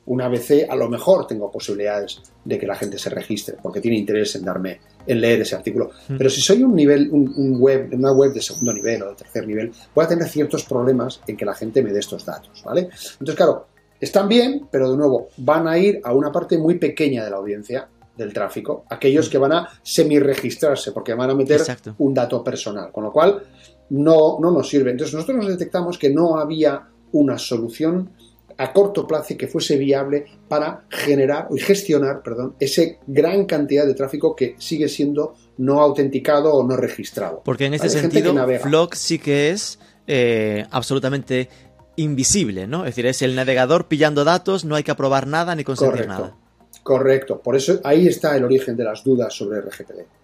[0.05, 3.97] un, ABC, a lo mejor tengo posibilidades de que la gente se registre, porque tiene
[3.97, 5.91] interés en darme, en leer ese artículo.
[6.07, 6.17] Mm.
[6.17, 9.47] Pero si soy un nivel, un, web, una web de segundo nivel o de tercer
[9.47, 12.89] nivel, voy a tener ciertos problemas en que la gente me dé estos datos, ¿vale?
[13.13, 13.67] Entonces, claro,
[13.99, 17.37] están bien, pero de nuevo, van a ir a una parte muy pequeña de la
[17.37, 17.87] audiencia
[18.17, 19.31] del tráfico, aquellos mm.
[19.31, 21.61] que van a semi-registrarse, porque van a meter
[21.99, 22.91] un dato personal.
[22.91, 23.43] Con lo cual,
[23.89, 24.91] no, no nos sirve.
[24.91, 28.11] Entonces nosotros nos detectamos que no había una solución
[28.59, 33.93] a corto plazo que fuese viable para generar y gestionar, perdón, ese gran cantidad de
[33.93, 37.41] tráfico que sigue siendo no autenticado o no registrado.
[37.45, 41.47] Porque en este sentido, Flock sí que es eh, absolutamente
[41.95, 42.79] invisible, ¿no?
[42.79, 46.35] Es decir, es el navegador pillando datos, no hay que aprobar nada ni conseguir nada.
[46.83, 50.18] Correcto, por eso ahí está el origen de las dudas sobre RGPD.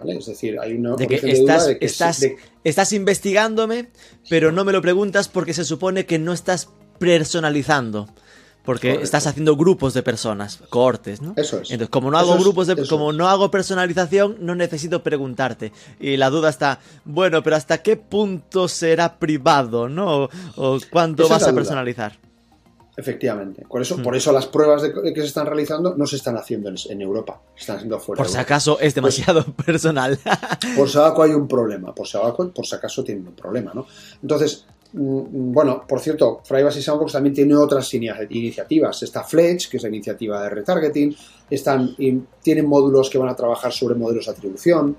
[0.00, 0.18] ¿Vale?
[0.18, 2.26] Es decir, hay una de que, estás, de que estás,
[2.64, 3.90] estás investigándome,
[4.28, 8.08] pero no me lo preguntas porque se supone que no estás personalizando.
[8.62, 11.32] Porque estás haciendo grupos de personas, cohortes, ¿no?
[11.36, 11.70] Eso es.
[11.70, 15.72] Entonces, como no hago grupos de, como no hago personalización, no necesito preguntarte.
[15.98, 20.28] Y la duda está, bueno, pero ¿hasta qué punto será privado, no?
[20.56, 22.18] O, cuánto vas a personalizar.
[23.00, 23.64] Efectivamente.
[23.68, 24.02] Por eso, hmm.
[24.02, 27.60] por eso las pruebas que se están realizando no se están haciendo en, Europa, se
[27.60, 28.22] están haciendo fuera.
[28.22, 30.18] Por si acaso es demasiado personal.
[30.76, 33.72] por si acaso hay un problema, por si acaso, por si acaso tienen un problema,
[33.74, 33.86] ¿no?
[34.22, 39.02] Entonces, Mm, bueno, por cierto, Privacy Sandbox también tiene otras iniciativas.
[39.02, 41.14] Está Fletch, que es la iniciativa de retargeting.
[41.48, 41.96] Están,
[42.42, 44.96] tienen módulos que van a trabajar sobre modelos de atribución.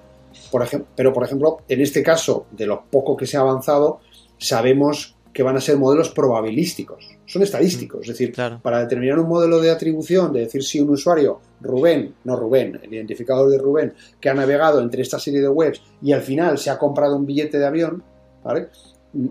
[0.49, 3.99] Por ejemplo, pero, por ejemplo, en este caso, de lo poco que se ha avanzado,
[4.37, 7.09] sabemos que van a ser modelos probabilísticos.
[7.31, 8.01] Son estadísticos.
[8.01, 12.35] Es decir, para determinar un modelo de atribución, de decir si un usuario, Rubén, no
[12.35, 16.23] Rubén, el identificador de Rubén, que ha navegado entre esta serie de webs y al
[16.23, 18.03] final se ha comprado un billete de avión,
[18.43, 18.67] ¿vale?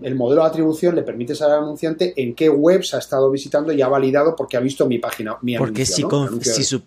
[0.03, 3.71] el modelo de atribución le permite saber al anunciante en qué webs ha estado visitando
[3.71, 6.03] y ha validado porque ha visto mi página, mi Porque si,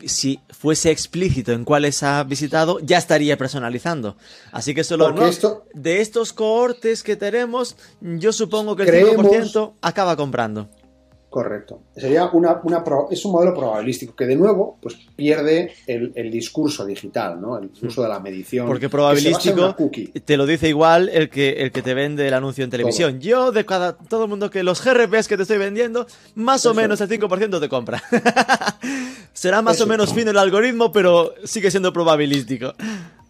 [0.06, 4.16] si, fuese explícito en cuáles ha visitado, ya estaría personalizando.
[4.52, 5.14] Así que solo
[5.74, 10.68] de estos cohortes que tenemos, yo supongo que el 5% acaba comprando.
[11.34, 11.80] Correcto.
[11.96, 17.40] Sería una, una es un modelo probabilístico que de nuevo pues pierde el, discurso digital,
[17.40, 17.58] ¿no?
[17.58, 18.68] El uso de la medición.
[18.68, 19.74] Porque probabilístico
[20.24, 23.18] te lo dice igual el que, el que te vende el anuncio en televisión.
[23.18, 26.06] Yo de cada todo el mundo que los GRPs que te estoy vendiendo,
[26.36, 28.00] más o menos el 5% te compra.
[29.32, 32.74] Será más o menos fino el algoritmo, pero sigue siendo probabilístico.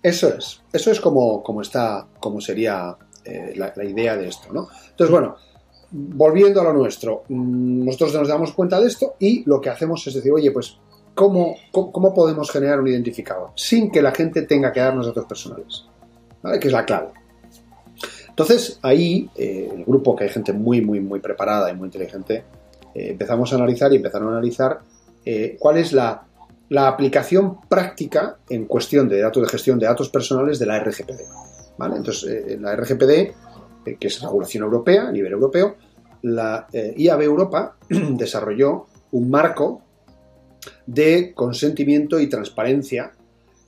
[0.02, 0.61] Eso es.
[0.74, 4.68] Eso es como, como está, como sería eh, la, la idea de esto, ¿no?
[4.90, 5.36] Entonces, bueno
[5.97, 10.05] volviendo a lo nuestro, mm, nosotros nos damos cuenta de esto y lo que hacemos
[10.07, 10.76] es decir, oye, pues,
[11.14, 15.84] ¿cómo, cómo podemos generar un identificador sin que la gente tenga que darnos datos personales?
[16.61, 17.09] Que es la clave.
[18.28, 22.45] Entonces, ahí, eh, el grupo, que hay gente muy, muy, muy preparada y muy inteligente,
[22.92, 24.80] eh, empezamos a analizar y empezaron a analizar
[25.24, 26.24] eh, cuál es la,
[26.68, 31.20] la, aplicación práctica en cuestión de datos de gestión de datos personales de la RGPD.
[31.78, 31.97] ¿Vale?
[31.97, 33.32] Entonces, la RGPD
[33.85, 35.76] que es regulación europea, a nivel europeo,
[36.22, 39.82] la eh, IAB Europa desarrolló un marco
[40.87, 43.12] de consentimiento y transparencia,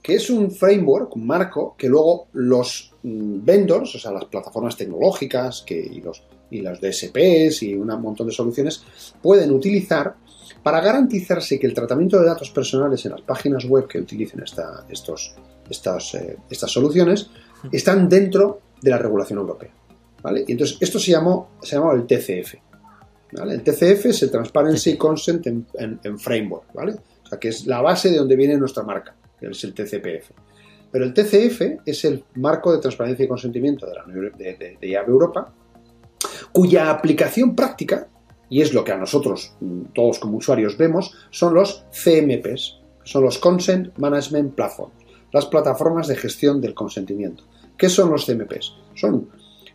[0.01, 4.75] que es un framework, un marco, que luego los mm, vendors, o sea, las plataformas
[4.75, 8.83] tecnológicas que, y, los, y las DSPs y un montón de soluciones,
[9.21, 10.15] pueden utilizar
[10.63, 14.85] para garantizarse que el tratamiento de datos personales en las páginas web que utilicen esta,
[14.89, 15.35] estos,
[15.69, 17.29] estas, eh, estas soluciones
[17.71, 19.71] están dentro de la regulación europea.
[20.45, 22.55] Y entonces esto se llamó, se llamaba el TCF.
[23.31, 26.93] El TCF es el Transparency Consent en, Framework, ¿vale?
[27.23, 30.31] O sea, que es la base de donde viene nuestra marca, que es el TCPF.
[30.91, 35.53] Pero el TCF es el marco de transparencia y consentimiento de, la, de, de, Europa,
[36.53, 38.07] cuya aplicación práctica,
[38.49, 43.23] y es lo que a nosotros, mm, todos como usuarios, vemos, son los CMPs, son
[43.23, 44.95] los Consent Management Platforms,
[45.33, 47.43] las plataformas de gestión del consentimiento.
[47.77, 48.73] ¿Qué son los CMPs?
[48.95, 49.29] Son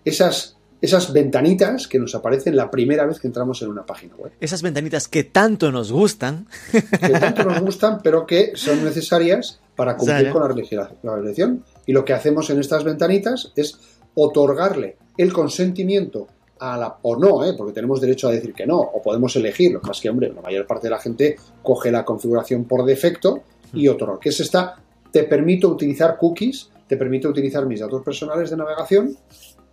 [0.05, 4.33] esas, esas ventanitas que nos aparecen la primera vez que entramos en una página web.
[4.41, 6.47] Esas ventanitas que tanto nos gustan.
[6.71, 11.65] Que tanto nos gustan, pero que son necesarias para cumplir con la legislación.
[11.87, 13.79] Y lo que hacemos en estas ventanitas es
[14.15, 16.27] otorgarle el consentimiento
[16.59, 17.55] a la, o no, ¿eh?
[17.57, 20.67] porque tenemos derecho a decir que no, o podemos elegirlo, más que, hombre, la mayor
[20.67, 23.43] parte de la gente coge la configuración por defecto
[23.73, 23.91] y mm.
[23.91, 24.21] otorga.
[24.21, 24.77] que es esta?
[25.11, 29.17] Te permito utilizar cookies, te permito utilizar mis datos personales de navegación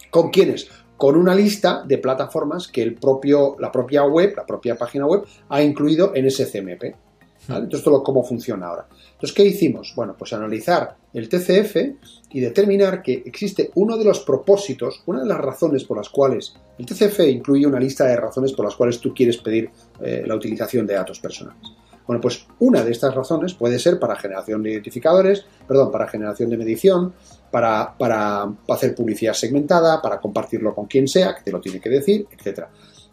[0.09, 0.67] ¿Con quiénes?
[0.97, 5.23] Con una lista de plataformas que el propio, la propia web, la propia página web,
[5.49, 6.95] ha incluido en ese CMP.
[7.47, 8.87] Entonces, todo cómo funciona ahora.
[9.13, 9.93] Entonces, ¿qué hicimos?
[9.95, 11.75] Bueno, pues analizar el TCF
[12.31, 16.53] y determinar que existe uno de los propósitos, una de las razones por las cuales
[16.77, 19.69] el TCF incluye una lista de razones por las cuales tú quieres pedir
[20.01, 21.61] eh, la utilización de datos personales.
[22.05, 26.49] Bueno, pues una de estas razones puede ser para generación de identificadores, perdón, para generación
[26.49, 27.13] de medición,
[27.51, 31.89] para, para hacer publicidad segmentada, para compartirlo con quien sea, que te lo tiene que
[31.89, 32.65] decir, etc.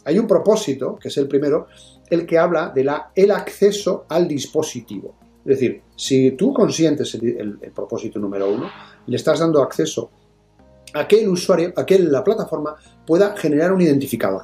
[0.04, 1.66] Hay un propósito, que es el primero,
[2.08, 5.14] el que habla de la, el acceso al dispositivo.
[5.44, 8.68] Es decir, si tú consientes el, propósito número uno,
[9.06, 10.10] le estás dando acceso
[10.94, 12.74] a que el usuario, a que la plataforma
[13.06, 14.42] pueda generar un identificador,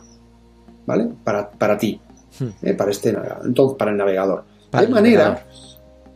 [0.86, 1.08] ¿vale?
[1.24, 2.00] Para, para ti.
[2.62, 2.74] ¿eh?
[2.74, 3.14] para este
[3.44, 4.44] entonces para el navegador.
[4.70, 5.71] Para de el manera, navegador.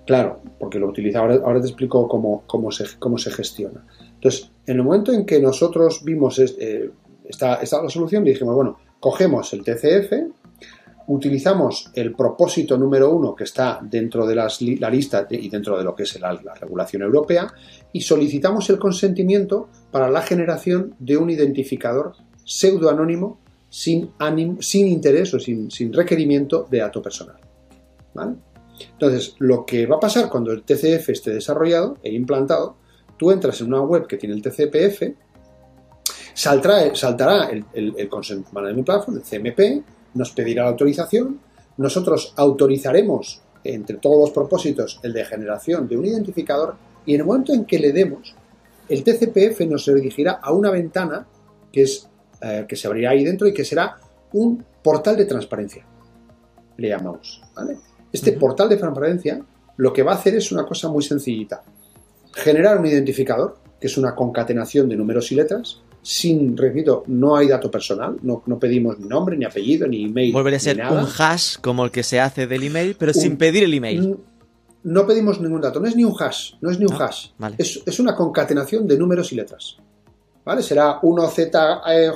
[0.07, 3.85] Claro, porque lo utiliza, ahora, ahora te explico cómo, se, gestiona.
[4.15, 6.91] Entonces, en el momento en que nosotros vimos es- eh,
[7.25, 10.13] esta, esta la solución, dijimos, bueno, cogemos el TCF,
[11.09, 15.95] utilizamos el propósito número uno que está dentro de la lista y dentro de lo
[15.95, 17.53] que es la, la regulación europea
[17.93, 23.39] y solicitamos el consentimiento para la generación de un identificador pseudoanónimo
[23.69, 24.11] sin,
[24.61, 27.37] sin interés o sin, sin requerimiento de dato personal.
[28.15, 28.35] ¿vale?
[28.93, 32.77] Entonces, lo que va a pasar cuando el TCF esté desarrollado e implantado,
[33.17, 35.03] tú entras en una web que tiene el TCPF,
[36.35, 41.41] saltará, saltará el, el, el Consent Management Platform, el CMP, nos pedirá la autorización,
[41.77, 47.27] nosotros autorizaremos entre todos los propósitos el de generación de un identificador y en el
[47.27, 48.35] momento en que le demos,
[48.89, 51.27] el TCPF nos dirigirá a una ventana
[51.73, 52.09] que, es,
[52.41, 53.97] eh, que se abrirá ahí dentro y que será
[54.33, 55.85] un portal de transparencia,
[56.77, 57.43] le llamamos.
[57.55, 57.77] ¿vale?
[58.13, 59.41] Este portal de transparencia
[59.77, 61.63] lo que va a hacer es una cosa muy sencillita.
[62.33, 67.49] Generar un identificador, que es una concatenación de números y letras, sin, repito, no hay
[67.49, 70.33] dato personal, no, no pedimos ni nombre, ni apellido, ni email.
[70.33, 71.03] Volvería a ser nada.
[71.03, 74.17] un hash como el que se hace del email, pero Un- sin pedir el email.
[74.85, 77.31] No pedimos ningún dato, no es ni un hash, no es ni un Ah, hash.
[77.39, 77.57] vale.
[77.59, 79.77] Es, es una concatenación de números y letras.
[80.45, 80.63] ¿Vale?
[80.63, 82.11] Será eh,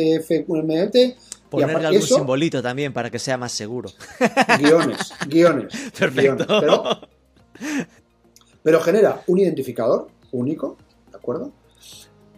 [0.00, 1.14] 1ZJMC-46CFMT.
[1.50, 3.90] Ponerle algún eso, simbolito también para que sea más seguro.
[4.58, 5.72] guiones, guiones.
[5.98, 6.46] Perfecto.
[6.46, 6.46] guiones.
[6.60, 6.84] Pero,
[8.62, 10.76] pero genera un identificador único,
[11.10, 11.52] ¿de acuerdo?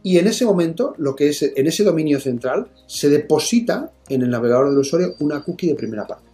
[0.02, 4.30] Y en ese momento, lo que es en ese dominio central, se deposita en el
[4.30, 6.28] navegador del usuario una cookie de primera parte.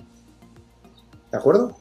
[1.31, 1.77] ¿De acuerdo?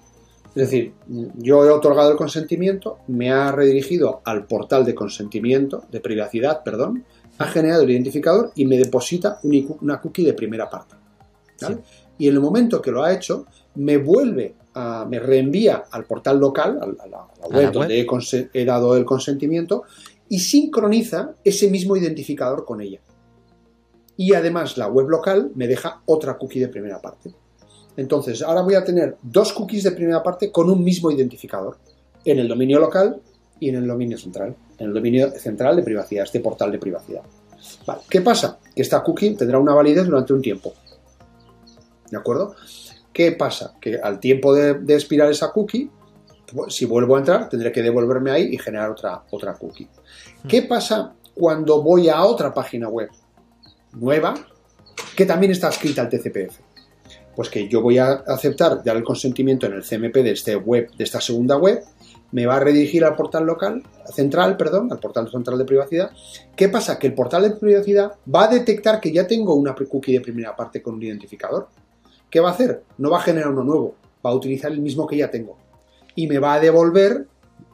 [0.49, 0.93] Es decir,
[1.35, 7.05] yo he otorgado el consentimiento, me ha redirigido al portal de consentimiento, de privacidad, perdón,
[7.39, 9.39] ha generado el identificador y me deposita
[9.81, 10.95] una cookie de primera parte.
[11.61, 11.77] ¿vale?
[12.17, 16.39] Y en el momento que lo ha hecho, me vuelve a, me reenvía al portal
[16.39, 18.03] local, al- a la, a la A web la donde web.
[18.03, 19.83] he, conse- he dado el consentimiento,
[20.29, 22.99] y sincroniza ese mismo identificador con ella.
[24.17, 27.33] Y además la web local me deja otra cookie de primera parte.
[27.95, 31.77] Entonces, ahora voy a tener dos cookies de primera parte con un mismo identificador,
[32.25, 33.21] en el dominio local
[33.59, 37.21] y en el dominio central, en el dominio central de privacidad, este portal de privacidad.
[37.85, 38.59] Vale, ¿Qué pasa?
[38.75, 40.73] Que esta cookie tendrá una validez durante un tiempo.
[42.09, 42.55] ¿De acuerdo?
[43.11, 43.73] ¿Qué pasa?
[43.81, 45.89] Que al tiempo de, de expirar esa cookie,
[46.53, 49.87] pues, si vuelvo a entrar, tendré que devolverme ahí y generar otra, otra cookie.
[50.47, 53.09] ¿Qué pasa cuando voy a otra página web
[53.93, 54.33] nueva
[55.15, 56.59] que también está escrita al TCPF?
[57.35, 60.89] Pues que yo voy a aceptar dar el consentimiento en el CMP de, este web,
[60.95, 61.83] de esta segunda web,
[62.31, 66.11] me va a redirigir al portal local, central, perdón, al portal central de privacidad.
[66.55, 66.99] ¿Qué pasa?
[66.99, 70.55] Que el portal de privacidad va a detectar que ya tengo una cookie de primera
[70.55, 71.67] parte con un identificador.
[72.29, 72.83] ¿Qué va a hacer?
[72.97, 75.57] No va a generar uno nuevo, va a utilizar el mismo que ya tengo.
[76.15, 77.27] Y me va a devolver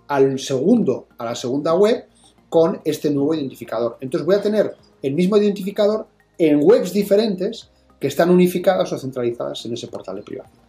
[0.07, 2.05] al segundo, a la segunda web
[2.49, 3.97] con este nuevo identificador.
[3.99, 9.65] Entonces voy a tener el mismo identificador en webs diferentes que están unificadas o centralizadas
[9.65, 10.59] en ese portal de privacidad.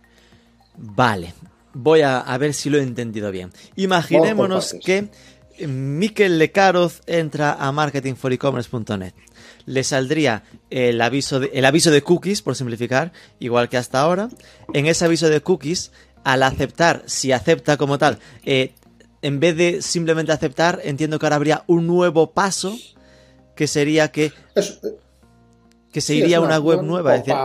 [0.76, 1.34] Vale,
[1.74, 3.52] voy a, a ver si lo he entendido bien.
[3.76, 5.08] Imaginémonos que
[5.58, 9.12] eh, Miquel Lecaroz entra a marketingforecommerce.net.
[9.66, 14.28] Le saldría el aviso, de, el aviso de cookies, por simplificar, igual que hasta ahora.
[14.72, 15.90] En ese aviso de cookies,
[16.22, 18.74] al aceptar, si acepta como tal, eh,
[19.22, 22.76] en vez de simplemente aceptar, entiendo que ahora habría un nuevo paso,
[23.56, 24.80] que sería que, Es,
[25.92, 27.14] que se sí, iría es a una web nueva.
[27.16, 27.40] es decir.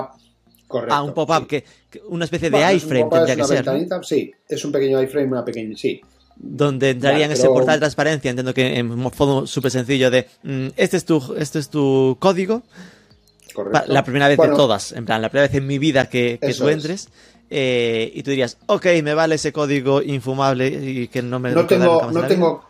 [0.70, 0.95] Correcto.
[0.95, 1.45] ah, un pop-up, sí.
[1.47, 3.89] que, que una especie de Bueno, es un iframe pop-up, tendría es que una ser.
[3.89, 4.03] ¿no?
[4.03, 5.76] Sí, es un pequeño iframe, una pequeña.
[5.76, 5.99] Sí,
[6.38, 10.26] donde entraría en ese pero- portal de transparencia, entiendo que en modo súper sencillo de
[10.43, 12.61] mm, este es tu este es tu código,
[13.53, 13.91] correcto.
[13.91, 16.38] la primera vez Bueno, de todas, en plan, la primera vez en mi vida que,
[16.41, 16.76] que tú es.
[16.76, 17.09] entres,
[17.49, 21.65] eh, y tú dirías, ok, me vale ese código infumable y que no me No
[21.65, 22.28] tengo, no en la vida".
[22.28, 22.63] tengo,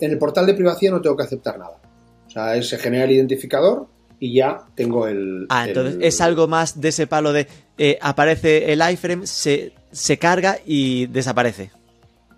[0.00, 1.80] en el portal de privacidad no tengo que aceptar nada.
[2.26, 3.86] O sea, es- se genera el identificador
[4.20, 5.46] y ya tengo el.
[5.48, 7.46] Ah, entonces el- es algo más de ese palo de
[7.78, 11.70] eh, aparece el iframe, se, se carga y desaparece.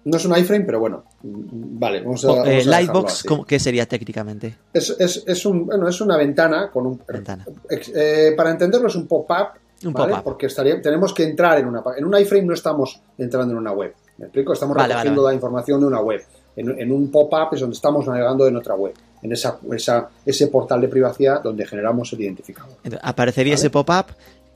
[0.05, 1.03] No es un iframe, pero bueno.
[1.22, 2.29] Vale, vamos a.
[2.29, 3.29] Vamos eh, Lightbox, así.
[3.29, 4.55] ¿cómo- ¿qué sería técnicamente?
[4.72, 7.01] Es, es, es un, bueno, es una ventana con un.
[7.09, 7.45] Ventana.
[7.68, 9.59] eh, para entenderlo, es un pop-up.
[9.85, 10.11] Un ¿vale?
[10.12, 10.24] pop-up.
[10.24, 11.83] Porque estaría, tenemos que entrar en una.
[11.99, 13.95] En un iframe no estamos entrando en una web.
[14.18, 14.53] ¿Me explico?
[14.53, 16.22] Estamos Vale, recogiendo vale, la información de una web.
[16.57, 18.94] En, en un pop-up es donde estamos navegando en otra web.
[19.22, 22.72] En esa, esa, ese portal de privacidad donde generamos el identificador.
[22.84, 23.61] Entonces, aparecería Vale.
[23.61, 24.07] ese pop-up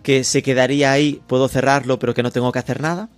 [0.03, 3.09] que se quedaría ahí, puedo cerrarlo, pero que no tengo que hacer nada.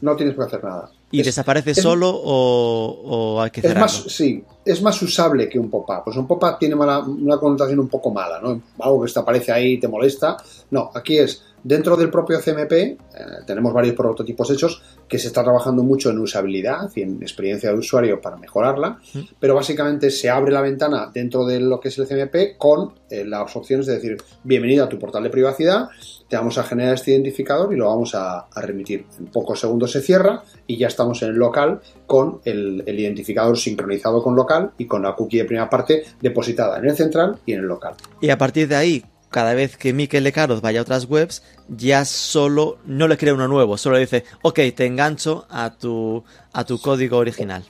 [0.00, 0.90] No tienes que hacer nada.
[1.12, 3.82] ¿Y Es- desaparece es- solo o, o hay que Es cerrarlo?
[3.82, 6.02] más, sí, es más usable que un pop-up.
[6.04, 8.60] Pues un pop-up tiene mala- una connotación un poco mala, ¿no?
[8.80, 10.36] Algo que te aparece ahí y te molesta.
[10.70, 12.98] No, aquí es dentro del propio CMP, eh,
[13.46, 17.78] tenemos varios prototipos hechos que se está trabajando mucho en usabilidad y en experiencia de
[17.78, 18.98] usuario para mejorarla,
[19.38, 23.24] pero básicamente se abre la ventana dentro de lo que es el CMP con eh,
[23.24, 25.88] las opciones de decir, bienvenido a tu portal de privacidad,
[26.28, 29.04] te vamos a generar este identificador y lo vamos a, a remitir.
[29.18, 33.58] En pocos segundos se cierra y ya estamos en el local con el, el identificador
[33.58, 37.52] sincronizado con local y con la cookie de primera parte depositada en el central y
[37.52, 37.94] en el local.
[38.20, 42.04] Y a partir de ahí, cada vez que Mikel Lecaros vaya a otras webs, ya
[42.04, 46.22] solo no le crea uno nuevo, solo le dice, ok, te engancho a tu,
[46.52, 47.64] a tu código original.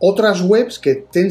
[0.00, 1.30] Otras webs que estén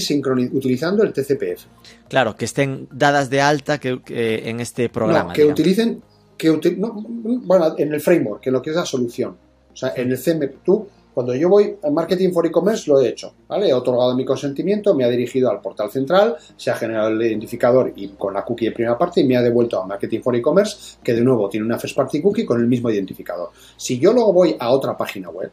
[0.53, 1.65] utilizando el TCPF.
[2.07, 5.29] Claro, que estén dadas de alta que, que en este programa.
[5.29, 5.59] No, que digamos.
[5.59, 6.01] utilicen,
[6.37, 9.37] que no, bueno, en el framework, en lo que es la solución.
[9.73, 13.09] O sea, en el CMP, tú, cuando yo voy a Marketing for E-Commerce, lo he
[13.09, 13.69] hecho, ¿vale?
[13.69, 17.93] He otorgado mi consentimiento, me ha dirigido al portal central, se ha generado el identificador
[17.95, 20.97] y con la cookie de primera parte y me ha devuelto a Marketing for E-Commerce,
[21.03, 23.49] que de nuevo tiene una first party cookie con el mismo identificador.
[23.77, 25.51] Si yo luego voy a otra página web,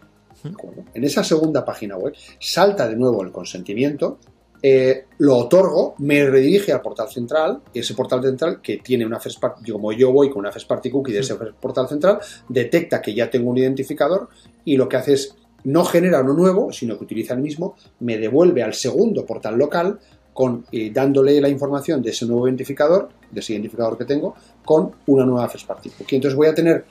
[0.94, 4.18] en esa segunda página web, salta de nuevo el consentimiento,
[4.62, 9.18] eh, lo otorgo, me redirige al portal central, y ese portal central que tiene una
[9.18, 13.00] first party, como yo voy con una first party cookie de ese portal central, detecta
[13.00, 14.28] que ya tengo un identificador
[14.64, 15.34] y lo que hace es
[15.64, 19.98] no genera uno nuevo, sino que utiliza el mismo, me devuelve al segundo portal local
[20.32, 24.34] con eh, dándole la información de ese nuevo identificador, de ese identificador que tengo,
[24.64, 25.90] con una nueva first party.
[26.10, 26.84] Entonces voy a tener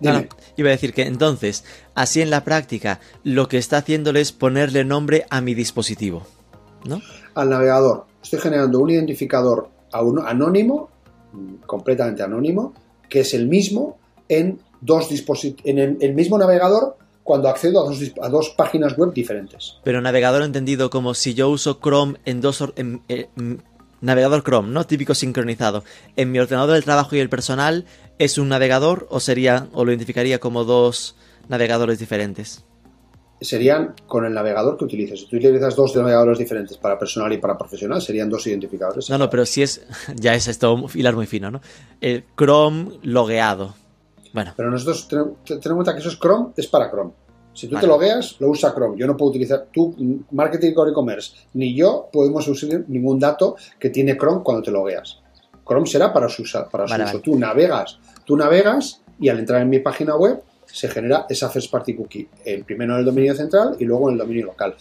[0.00, 0.24] No, no,
[0.56, 1.64] iba a decir que entonces,
[1.94, 6.22] así en la práctica, lo que está haciéndole es ponerle nombre a mi dispositivo.
[6.86, 7.00] ¿No?
[7.34, 8.06] al navegador.
[8.22, 10.88] Estoy generando un identificador a un- anónimo,
[11.66, 12.72] completamente anónimo,
[13.08, 17.88] que es el mismo en dos disposit- en el, el mismo navegador cuando accedo a
[17.88, 19.76] dos, a dos páginas web diferentes.
[19.84, 22.60] Pero navegador entendido como si yo uso Chrome en dos...
[22.60, 23.54] or- en- eh, mm,
[24.00, 24.86] navegador Chrome, ¿no?
[24.86, 25.84] Típico sincronizado.
[26.16, 27.84] En mi ordenador del trabajo y el personal,
[28.18, 31.16] ¿es un navegador o sería o lo identificaría como dos
[31.48, 32.64] navegadores diferentes?
[33.42, 35.20] Serían con el navegador que utilices.
[35.20, 39.08] Si tú utilizas dos navegadores diferentes para personal y para profesional, serían dos identificadores.
[39.08, 39.80] No, no, pero si es...
[40.16, 41.60] Ya es esto hilar muy fino, ¿no?
[42.02, 43.74] El Chrome logueado.
[44.32, 47.12] Bueno, Pero nosotros tenemos ten en cuenta que eso es Chrome, es para Chrome.
[47.52, 47.86] Si tú Vale.
[47.86, 48.96] te logueas, lo usa Chrome.
[48.96, 53.56] Yo no puedo utilizar, tú, mm, Marketing Core E-Commerce, ni yo podemos usar ningún dato
[53.78, 55.18] que tiene Chrome cuando te logueas.
[55.66, 57.12] Chrome será para su, para su Vale, uso.
[57.14, 57.22] vale.
[57.24, 61.70] Tú navegas, tú navegas y al entrar en mi página web se genera esa first
[61.70, 64.76] party cookie, el primero en el dominio central y luego en el dominio local.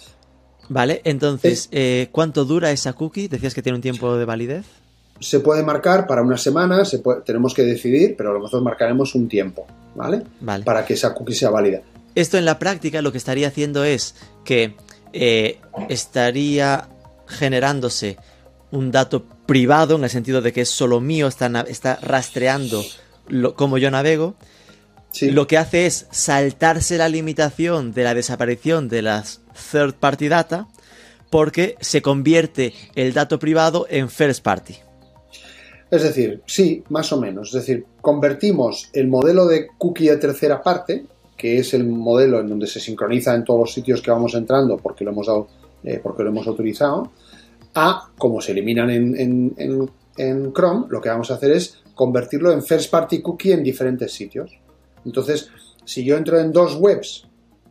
[0.69, 3.27] vale, entonces, eh, ¿cuánto dura esa cookie?
[3.27, 4.65] Decías que tiene un tiempo de validez.
[5.19, 9.27] Se puede marcar para una semana, se puede- tenemos que decidir, pero nosotros marcaremos un
[9.27, 9.65] tiempo,
[9.95, 10.23] ¿vale?
[10.39, 10.63] Vale.
[10.63, 11.81] Para que esa cookie sea válida.
[12.15, 14.15] Esto en la práctica lo que estaría haciendo es
[14.45, 14.75] que
[15.13, 15.59] eh,
[15.89, 16.87] estaría
[17.27, 18.17] generándose
[18.71, 22.83] un dato privado en el sentido de que es solo mío, está, está rastreando
[23.27, 24.35] lo, cómo yo navego.
[25.11, 25.31] Sí.
[25.31, 29.41] Lo que hace es saltarse la limitación de la desaparición de las
[29.71, 30.67] third party data
[31.31, 34.75] porque se convierte el dato privado en first party.
[35.91, 37.49] Es decir, sí, más o menos.
[37.49, 42.47] Es decir, convertimos el modelo de cookie de tercera parte, que es el modelo en
[42.49, 45.47] donde se sincroniza en todos los sitios que vamos entrando porque lo hemos dado,
[45.83, 47.11] eh, porque lo hemos autorizado,
[47.75, 51.81] a como se eliminan en, en- en- en Chrome, lo que vamos a hacer es
[51.95, 54.59] convertirlo en first party cookie en diferentes sitios.
[55.05, 55.49] Entonces,
[55.85, 57.25] si yo entro en dos webs,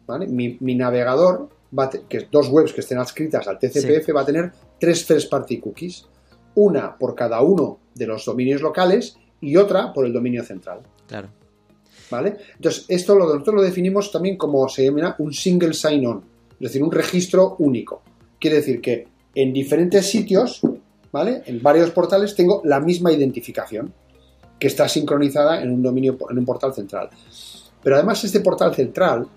[0.06, 0.26] ¿vale?
[0.26, 4.12] mi, mi navegador, va a te- que es dos webs que estén adscritas al TCPF,
[4.16, 4.50] va a tener
[4.80, 6.06] tres first party cookies
[6.54, 10.80] una por cada uno de los dominios locales y otra por el dominio central.
[11.06, 11.28] Claro.
[12.10, 12.36] ¿Vale?
[12.56, 16.82] Entonces, esto lo, nosotros lo definimos también como se llama un single sign-on, es decir,
[16.82, 18.02] un registro único.
[18.38, 20.60] Quiere decir que en diferentes sitios,
[21.12, 21.42] ¿vale?
[21.46, 23.92] En varios portales tengo la misma identificación
[24.58, 27.10] que está sincronizada en un dominio, en un portal central.
[27.82, 29.28] Pero además este portal central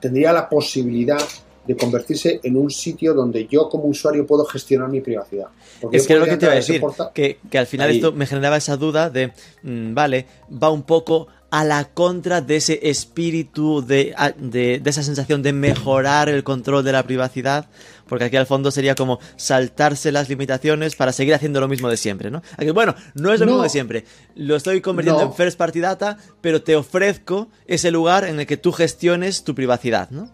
[0.00, 1.20] tendría la posibilidad
[1.66, 5.46] de convertirse en un sitio donde yo como usuario puedo gestionar mi privacidad.
[5.80, 6.82] Porque Es que es lo que te iba a decir,
[7.14, 7.96] que, que al final Ahí.
[7.96, 10.26] esto me generaba esa duda de, mm, vale,
[10.62, 15.52] va un poco a la contra de ese espíritu, de, de, de esa sensación de
[15.52, 17.66] mejorar el control de la privacidad,
[18.08, 21.96] porque aquí al fondo sería como saltarse las limitaciones para seguir haciendo lo mismo de
[21.96, 22.42] siempre, ¿no?
[22.56, 23.52] Aquí, bueno, no es lo No.
[23.52, 24.04] mismo de siempre,
[24.34, 25.28] lo estoy convirtiendo No.
[25.30, 29.54] en first party data, pero te ofrezco ese lugar en el que tú gestiones tu
[29.54, 30.28] privacidad, ¿no?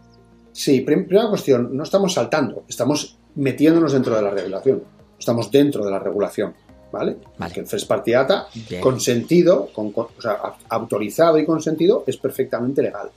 [0.52, 4.82] Sí, prim- primera cuestión, no estamos saltando, estamos metiéndonos dentro de la regulación.
[5.18, 6.52] Estamos dentro de la regulación,
[6.90, 7.16] ¿vale?
[7.38, 7.54] Vale.
[7.54, 7.66] Que el
[8.12, 8.80] Data, Bien.
[8.82, 10.38] consentido, con, o sea,
[10.68, 13.08] autorizado y consentido, es perfectamente legal.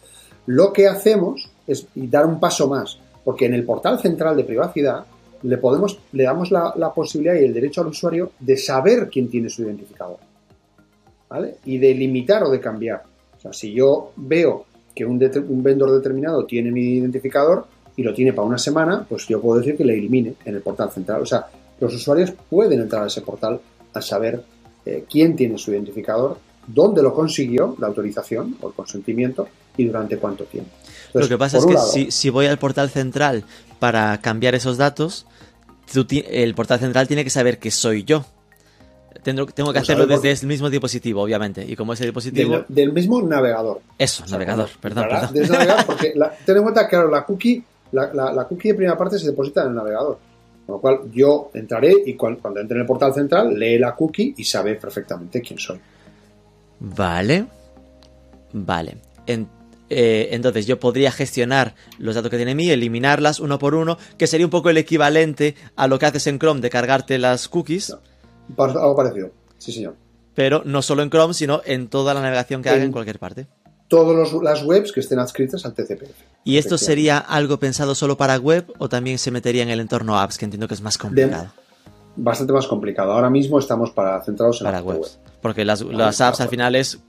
[0.45, 5.03] Lo que hacemos es dar un paso más, porque en el portal central de privacidad
[5.41, 9.29] le, podemos, le damos la, la posibilidad y el derecho al usuario de saber quién
[9.29, 10.17] tiene su identificador.
[11.27, 11.57] ¿Vale?
[11.65, 13.01] Y de limitar o de cambiar.
[13.35, 14.65] O sea, si yo veo
[14.95, 17.67] que un, un vendor determinado tiene mi identificador
[17.97, 20.61] y lo tiene para una semana, pues yo puedo decir que le elimine en el
[20.61, 21.21] portal central.
[21.21, 21.45] O sea,
[21.79, 23.59] los usuarios pueden entrar a ese portal
[23.93, 24.41] a saber
[24.85, 26.37] eh, quién tiene su identificador,
[26.67, 30.71] dónde lo consiguió, la autorización o el consentimiento y durante cuánto tiempo.
[31.13, 33.43] Lo que pasa es que lado, si, si voy al portal central
[33.79, 35.25] para cambiar esos datos,
[35.93, 38.25] el portal central tiene que saber que soy yo.
[39.25, 41.65] Tendré- tengo que Lo hacerlo desde el mismo dispositivo, obviamente.
[41.67, 42.53] Y como ese dispositivo...
[42.53, 43.81] del, del mismo navegador.
[43.97, 45.29] Eso, O sea, navegador, perdón, perdón.
[45.33, 48.69] Desde navegador, porque la- ten en cuenta que claro, la cookie, la, la- la cookie
[48.69, 50.19] de primera parte se deposita en el navegador.
[50.65, 53.93] Con lo cual yo entraré y cuan- cuando, entre en el portal central lee la
[53.95, 55.79] cookie y sabe perfectamente quién soy.
[56.79, 57.45] Vale.
[58.53, 58.97] Vale.
[59.27, 59.47] En-
[59.89, 64.25] eh, entonces yo podría gestionar los datos que tiene mí, eliminarlas uno por uno, que
[64.25, 67.95] sería un poco el equivalente a lo que haces en Chrome de cargarte las cookies,
[68.57, 69.31] Algo parecido.
[69.57, 69.95] Sí, señor.
[70.35, 73.47] pero no solo en Chrome, sino en toda la navegación que haga en cualquier parte.
[73.87, 76.03] Todas las webs que estén adscritas al TCP.
[76.43, 80.19] ¿Y esto sería algo pensado solo para web o también se metería en el entorno
[80.19, 81.47] apps, que entiendo que es más complicado
[82.17, 83.11] Bastante más complicado.
[83.11, 85.19] Ahora mismo estamos para, centrados en para la webs?
[85.41, 86.51] Porque las, las apps al web.
[86.51, 86.99] final es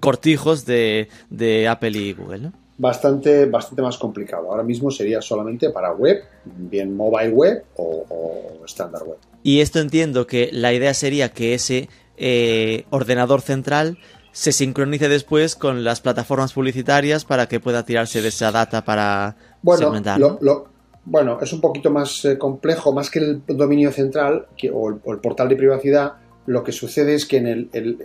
[0.00, 2.52] cortijos de, de Apple y Google, ¿no?
[2.78, 4.50] Bastante, bastante más complicado.
[4.50, 9.18] Ahora mismo sería solamente para web, bien mobile web o estándar web.
[9.42, 13.98] Y esto entiendo que la idea sería que ese eh, ordenador central
[14.32, 19.36] se sincronice después con las plataformas publicitarias para que pueda tirarse de esa data para
[19.62, 20.18] Bueno, segmentar.
[20.20, 20.38] lo- ¿no?
[20.40, 20.72] lo-
[21.04, 24.96] bueno, es un poquito más eh, complejo, más que el dominio central que- o, el,
[25.04, 26.12] o el portal de privacidad.
[26.46, 27.98] Lo que sucede es que en el,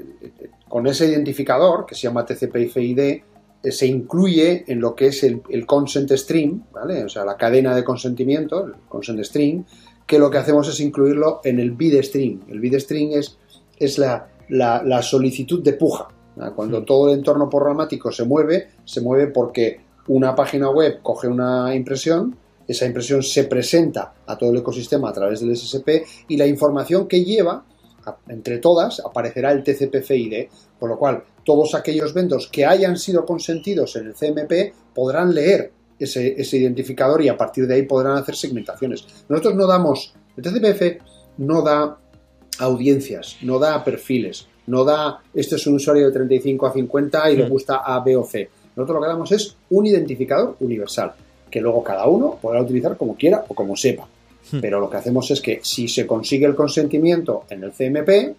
[0.67, 2.99] con ese identificador, que se llama TCP/FID,
[3.63, 7.03] eh, se incluye en lo que es el, el consent stream, ¿vale?
[7.03, 9.63] O sea, la cadena de consentimiento, el consent stream,
[10.07, 12.41] que lo que hacemos es incluirlo en el bid stream.
[12.47, 13.37] El bid stream es,
[13.77, 16.07] es la, la- la solicitud de puja.
[16.35, 16.53] ¿vale?
[16.55, 21.75] Cuando todo el entorno programático se mueve, se mueve porque una página web coge una
[21.75, 22.35] impresión,
[22.67, 25.89] esa impresión se presenta a todo el ecosistema a través del SSP
[26.29, 27.63] y la información que lleva,
[28.29, 30.47] entre todas, aparecerá el TCP/FID,
[30.79, 35.71] con lo cual todos aquellos vendors que hayan sido consentidos en el CMP podrán leer
[35.99, 39.05] ese, ese identificador y a partir de ahí podrán hacer segmentaciones.
[39.29, 40.99] Nosotros no damos, el TCP/F
[41.37, 41.97] no da
[42.59, 47.37] audiencias, no da perfiles, no da este es un usuario de 35 a 50 y
[47.37, 48.49] le gusta A, B o C.
[48.75, 51.13] Nosotros lo que damos es un identificador universal,
[51.49, 54.07] que luego cada uno podrá utilizar como quiera o como sepa.
[54.51, 54.59] Hmm.
[54.61, 58.35] Pero lo que hacemos es que si se consigue el consentimiento en el CMP,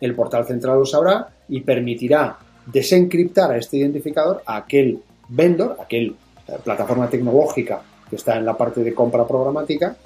[0.00, 6.14] el portal central lo sabrá y permitirá desencriptar a este identificador a aquel vendor, aquel
[6.58, 9.96] plataforma tecnológica que está en la parte de compra programática,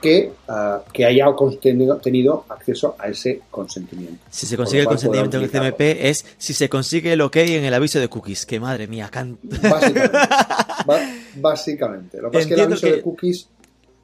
[0.00, 1.26] que, ah, que haya
[1.60, 4.24] tenido, tenido acceso a ese consentimiento.
[4.30, 5.50] Si se consigue el consentimiento en el.
[5.50, 8.46] CMP es si se consigue el ok en el aviso de cookies.
[8.46, 9.36] Que madre mía, can...
[9.42, 10.18] Básicamente.
[11.36, 12.18] Básicamente.
[12.20, 13.48] Lo que pasa es que el aviso que- de cookies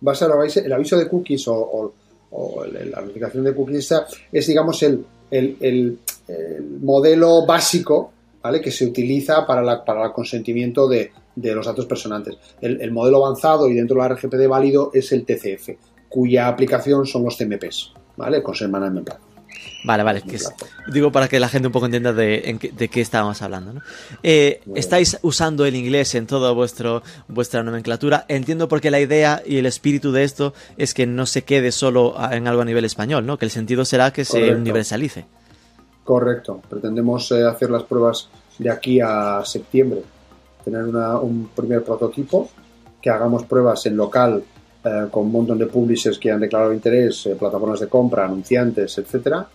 [0.06, 0.28] va a ser
[0.64, 1.94] el aviso- de cookies o, o-
[2.30, 3.94] o el- la notificación de cookies
[4.32, 8.12] es, digamos, el, el- el- el modelo básico
[8.42, 8.60] ¿vale?
[8.60, 12.36] que se utiliza para, la, para el consentimiento de, de los datos personantes.
[12.60, 15.70] El, el modelo avanzado y dentro de la RGPD válido es el TCF,
[16.08, 18.42] cuya aplicación son los CMPs, ¿vale?
[18.42, 19.18] Consent Management Plan.
[19.84, 20.52] Vale, vale, que es-
[20.92, 23.72] digo para que la gente un poco entienda de, en qué, de qué estábamos hablando.
[23.74, 23.82] ¿no?
[24.22, 28.24] Eh, estáis usando el inglés en toda vuestro, vuestra nomenclatura.
[28.28, 32.14] Entiendo porque la idea y el espíritu de esto es que no se quede solo
[32.32, 33.38] en algo a nivel español, ¿no?
[33.38, 35.24] que el sentido será que se universalice.
[36.04, 36.60] Correcto.
[36.68, 38.28] Pretendemos eh, hacer las pruebas
[38.58, 40.02] de aquí a septiembre.
[40.66, 42.48] Tener una- un primer prototipo,
[43.00, 44.42] que hagamos pruebas en local
[44.84, 48.98] eh, con un montón de publishers que han declarado interés, eh, plataformas de compra, anunciantes,
[48.98, 49.46] etcétera.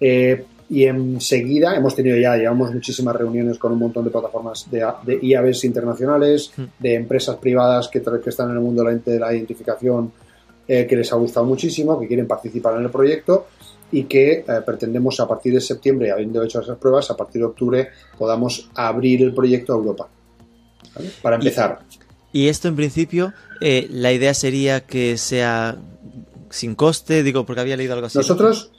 [0.00, 4.84] Eh, y enseguida hemos tenido ya, llevamos muchísimas reuniones con un montón de plataformas de,
[5.04, 6.64] de IABs internacionales, Hmm.
[6.80, 10.12] de empresas privadas que, que están en el mundo de la, de la identificación,
[10.68, 13.46] eh, que les ha gustado muchísimo, que quieren participar en el proyecto
[13.92, 17.46] y que eh, pretendemos a partir de septiembre, habiendo hecho esas pruebas, a partir de
[17.46, 17.88] octubre
[18.18, 20.08] podamos abrir el proyecto a Europa.
[20.96, 21.10] ¿Vale?
[21.22, 21.80] Para empezar,
[22.32, 25.76] Y esto en principio, eh, la idea sería que sea
[26.50, 28.18] sin coste, digo, porque había leído algo así.
[28.18, 28.22] ¿no?
[28.22, 28.70] nosotros,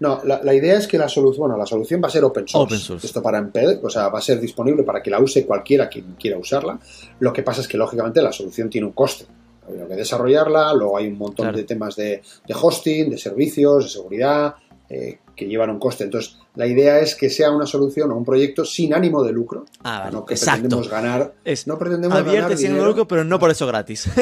[0.00, 2.46] no, la, la idea es que la solución, bueno, la solución va a ser open
[2.48, 2.74] source.
[2.74, 3.06] Open source.
[3.06, 3.40] Esto para
[3.82, 6.78] o sea, va a ser disponible para que la use cualquiera quien quiera usarla.
[7.20, 9.26] Lo que pasa es que, lógicamente, la solución tiene un coste.
[9.66, 11.56] Hay que desarrollarla, luego hay un montón Claro.
[11.56, 14.54] de temas de, de hosting, de servicios, de seguridad,
[14.90, 16.04] eh, que llevan un coste.
[16.04, 19.64] Entonces, la idea es que sea una solución o un proyecto sin ánimo de lucro.
[19.82, 20.12] Ah, vale.
[20.12, 20.60] no que Exacto.
[20.60, 21.34] pretendemos ganar.
[21.44, 22.86] Es no pretendemos ganar sin dinero.
[22.86, 24.08] lucro, pero no por eso gratis.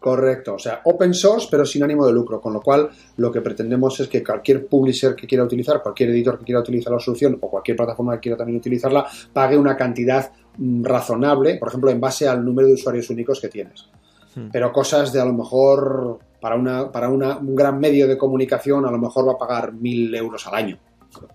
[0.00, 3.40] Correcto, o sea, open source pero sin ánimo de lucro, con lo cual lo que
[3.40, 7.36] pretendemos es que cualquier publisher que quiera utilizar, cualquier editor que quiera utilizar la solución
[7.40, 12.00] o cualquier plataforma que quiera también utilizarla, pague una cantidad mm, razonable, por ejemplo, en
[12.00, 13.88] base al número de usuarios únicos que tienes.
[14.36, 14.50] Hmm.
[14.52, 18.86] Pero cosas de a lo mejor para, una, para una- un gran medio de comunicación
[18.86, 20.78] a lo mejor va a pagar mil euros al año.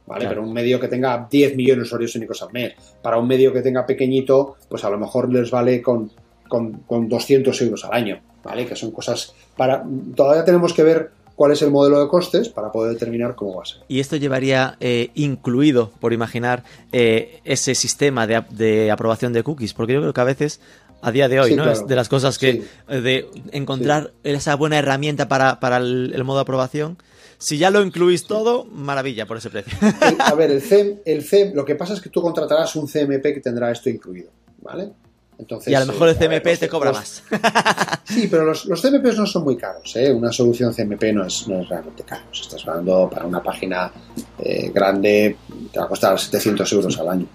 [0.05, 0.21] ¿Vale?
[0.21, 0.29] Claro.
[0.29, 2.73] Pero un medio que tenga 10 millones de usuarios únicos al mes.
[3.01, 6.11] Para un medio que tenga pequeñito, pues a lo mejor les vale con,
[6.47, 8.19] con, con 200 euros al año.
[8.43, 8.65] ¿Vale?
[8.65, 9.83] Que son cosas para...
[10.15, 13.63] Todavía tenemos que ver cuál es el modelo de costes para poder determinar cómo va
[13.63, 13.81] a ser.
[13.87, 19.73] Y esto llevaría eh, incluido, por imaginar, eh, ese sistema de, de aprobación de cookies,
[19.73, 20.61] porque yo creo que a veces,
[21.03, 21.63] a día de hoy, Sí, ¿no?
[21.63, 21.79] claro.
[21.81, 22.63] Es de las cosas que, Sí.
[22.87, 26.97] eh, de encontrar esa buena herramienta para, para el, el modo aprobación.
[27.37, 29.77] Si ya lo incluís todo, maravilla por ese precio.
[29.81, 32.87] El- a ver, el CEM, el CEM, lo que pasa es que tú contratarás un
[32.87, 34.29] CMP que tendrá esto incluido.
[34.61, 34.91] ¿Vale?
[35.37, 37.23] Entonces, y a lo mejor el eh, ver, CMP los- te cobra los- más.
[38.05, 39.93] Sí, pero los, los CMPs no son muy caros.
[39.95, 40.11] ¿eh?
[40.13, 42.23] Una solución CMP no es, no es realmente caro.
[42.31, 43.91] Si estás hablando para una página
[44.39, 45.35] eh, grande,
[45.71, 47.25] te va a costar 700 euros al año.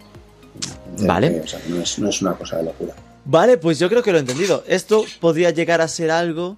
[0.96, 1.40] CMP, Vale.
[1.40, 2.94] O sea, no es, no es una cosa de locura.
[3.24, 4.64] Vale, pues yo creo que lo he entendido.
[4.66, 6.56] Esto podría llegar a ser algo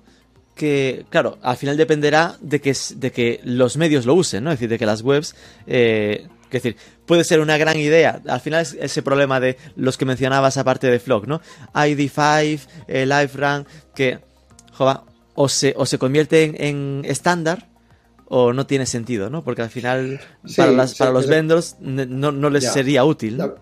[0.54, 4.50] que, claro, al final dependerá de que, de que los medios lo usen, ¿no?
[4.50, 5.34] Es decir, de que las webs...
[5.66, 8.20] Eh, es decir, puede ser una gran idea.
[8.26, 11.40] Al final es ese problema de los que mencionabas aparte de Flock, ¿no?
[11.74, 14.18] ID5, eh, LiveRun, que,
[14.72, 14.96] joder,
[15.34, 17.68] o se, o se convierte en, estándar
[18.26, 19.44] o no tiene sentido, ¿no?
[19.44, 22.72] Porque al final Sí, para, las, sí, para los vendors no, no les Ya.
[22.72, 23.36] sería útil.
[23.36, 23.54] ¿no?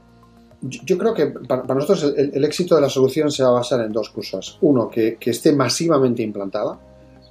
[0.61, 3.93] Yo creo que para, nosotros el, éxito de la solución se va a basar en
[3.93, 4.59] dos cosas.
[4.61, 6.79] Uno, que, esté masivamente implantada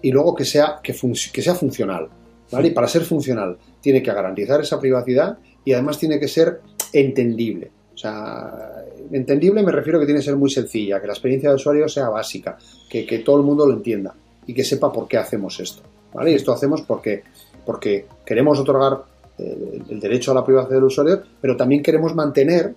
[0.01, 0.95] y luego que sea, que,
[1.33, 2.07] que sea funcional.
[2.51, 2.69] ¿vale?
[2.69, 6.61] Y para ser funcional tiene que garantizar esa privacidad y además tiene que ser
[6.93, 7.71] entendible.
[7.93, 11.49] O sea, entendible me refiero a que tiene que ser muy sencilla, que la experiencia
[11.49, 12.57] del usuario sea básica,
[12.89, 14.13] que, que todo el mundo lo entienda
[14.45, 15.81] y que sepa por qué hacemos esto.
[16.13, 16.31] ¿vale?
[16.31, 17.23] Y esto hacemos porque,
[17.65, 19.03] porque queremos otorgar
[19.37, 22.73] eh, el derecho a la privacidad del usuario, pero también queremos mantener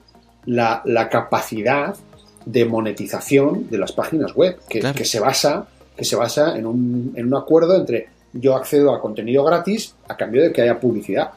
[0.47, 1.95] la, la capacidad
[2.47, 4.97] de monetización de las páginas web, que, Claro.
[4.97, 5.67] que se basa,
[5.97, 10.17] que se basa en, un, en un acuerdo entre yo accedo a contenido gratis a
[10.17, 11.31] cambio de que haya publicidad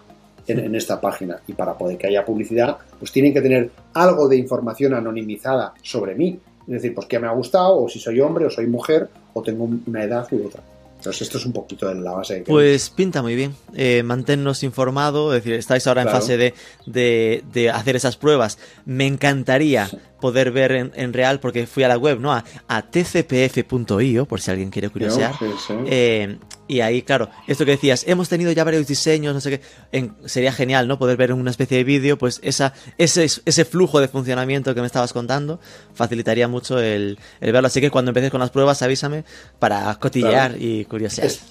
[0.47, 1.39] en, en esta página.
[1.47, 6.16] Y para poder que haya publicidad, pues tienen que tener algo de información anonimizada sobre
[6.16, 6.39] mí.
[6.68, 9.41] Es decir, pues qué me ha gustado, o si soy hombre, o soy mujer, o
[9.41, 10.62] tengo una edad u otra.
[11.04, 13.54] Entonces esto es un poquito de la base de que Pues pinta muy bien.
[13.76, 15.34] Eh, manténnos informado.
[15.34, 16.54] Es decir, estáis ahora en fase de,
[16.86, 18.58] de- de hacer esas pruebas.
[18.86, 19.89] Me encantaría
[20.22, 22.32] poder ver en, en real, porque fui a la web, ¿no?
[22.32, 25.34] A, a tcpf.io, por si alguien quiere curiosear.
[25.38, 25.74] Sí, sí.
[25.88, 26.38] Eh,
[26.74, 29.61] y ahí, claro, esto que decías, hemos tenido ya varios diseños, no sé qué,
[29.91, 30.97] en- sería genial, ¿no?
[30.99, 34.82] Poder ver en una especie de vídeo, pues esa, ese, ese flujo de funcionamiento que
[34.82, 35.59] me estabas contando,
[35.93, 37.67] facilitaría mucho el, el verlo.
[37.67, 39.24] Así que cuando empieces con las pruebas, avísame
[39.59, 40.55] para cotillear Claro.
[40.63, 41.28] y curiosear.
[41.28, 41.41] Es-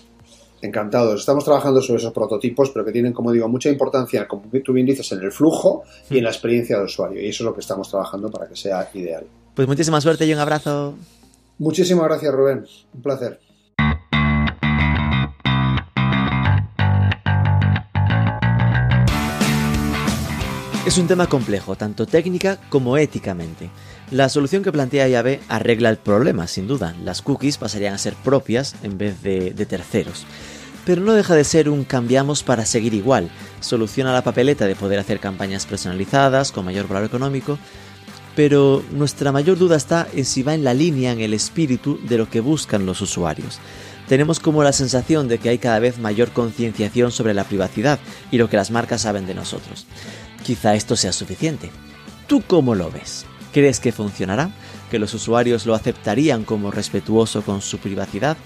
[0.64, 1.18] Encantados.
[1.18, 4.86] Estamos trabajando sobre esos prototipos, pero que tienen, como digo, mucha importancia, como tú bien
[4.86, 7.20] dices, en el flujo y en la experiencia del usuario.
[7.20, 9.24] Y eso es lo que estamos trabajando para que sea ideal.
[9.54, 10.94] Pues muchísima suerte y un abrazo.
[11.58, 12.64] Muchísimas gracias, Rubén.
[12.94, 13.40] Un placer.
[20.92, 23.70] Es un tema complejo, tanto técnica como éticamente.
[24.10, 26.94] La solución que plantea IAB arregla el problema, sin duda.
[27.02, 30.26] Las cookies pasarían a ser propias en vez de, de terceros.
[30.84, 33.30] Pero no deja de ser un cambiamos para seguir igual.
[33.60, 37.58] Soluciona la papeleta de poder hacer campañas personalizadas con mayor valor económico,
[38.36, 42.18] pero nuestra mayor duda está en si va en la línea, en el espíritu de
[42.18, 43.60] lo que buscan los usuarios.
[44.08, 47.98] Tenemos como la sensación de que hay cada vez mayor concienciación sobre la privacidad
[48.30, 49.86] y lo que las marcas saben de nosotros.
[50.44, 51.70] Quizá esto sea suficiente.
[52.26, 53.26] ¿Tú cómo lo ves?
[53.52, 54.50] ¿Crees que funcionará?
[54.90, 58.36] ¿Que los usuarios lo aceptarían como respetuoso con su privacidad?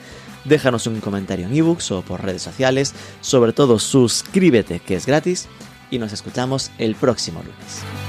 [0.44, 2.94] Déjanos un comentario en ebooks o por redes sociales.
[3.20, 5.48] Sobre todo suscríbete que es gratis
[5.90, 8.05] y nos escuchamos el próximo lunes.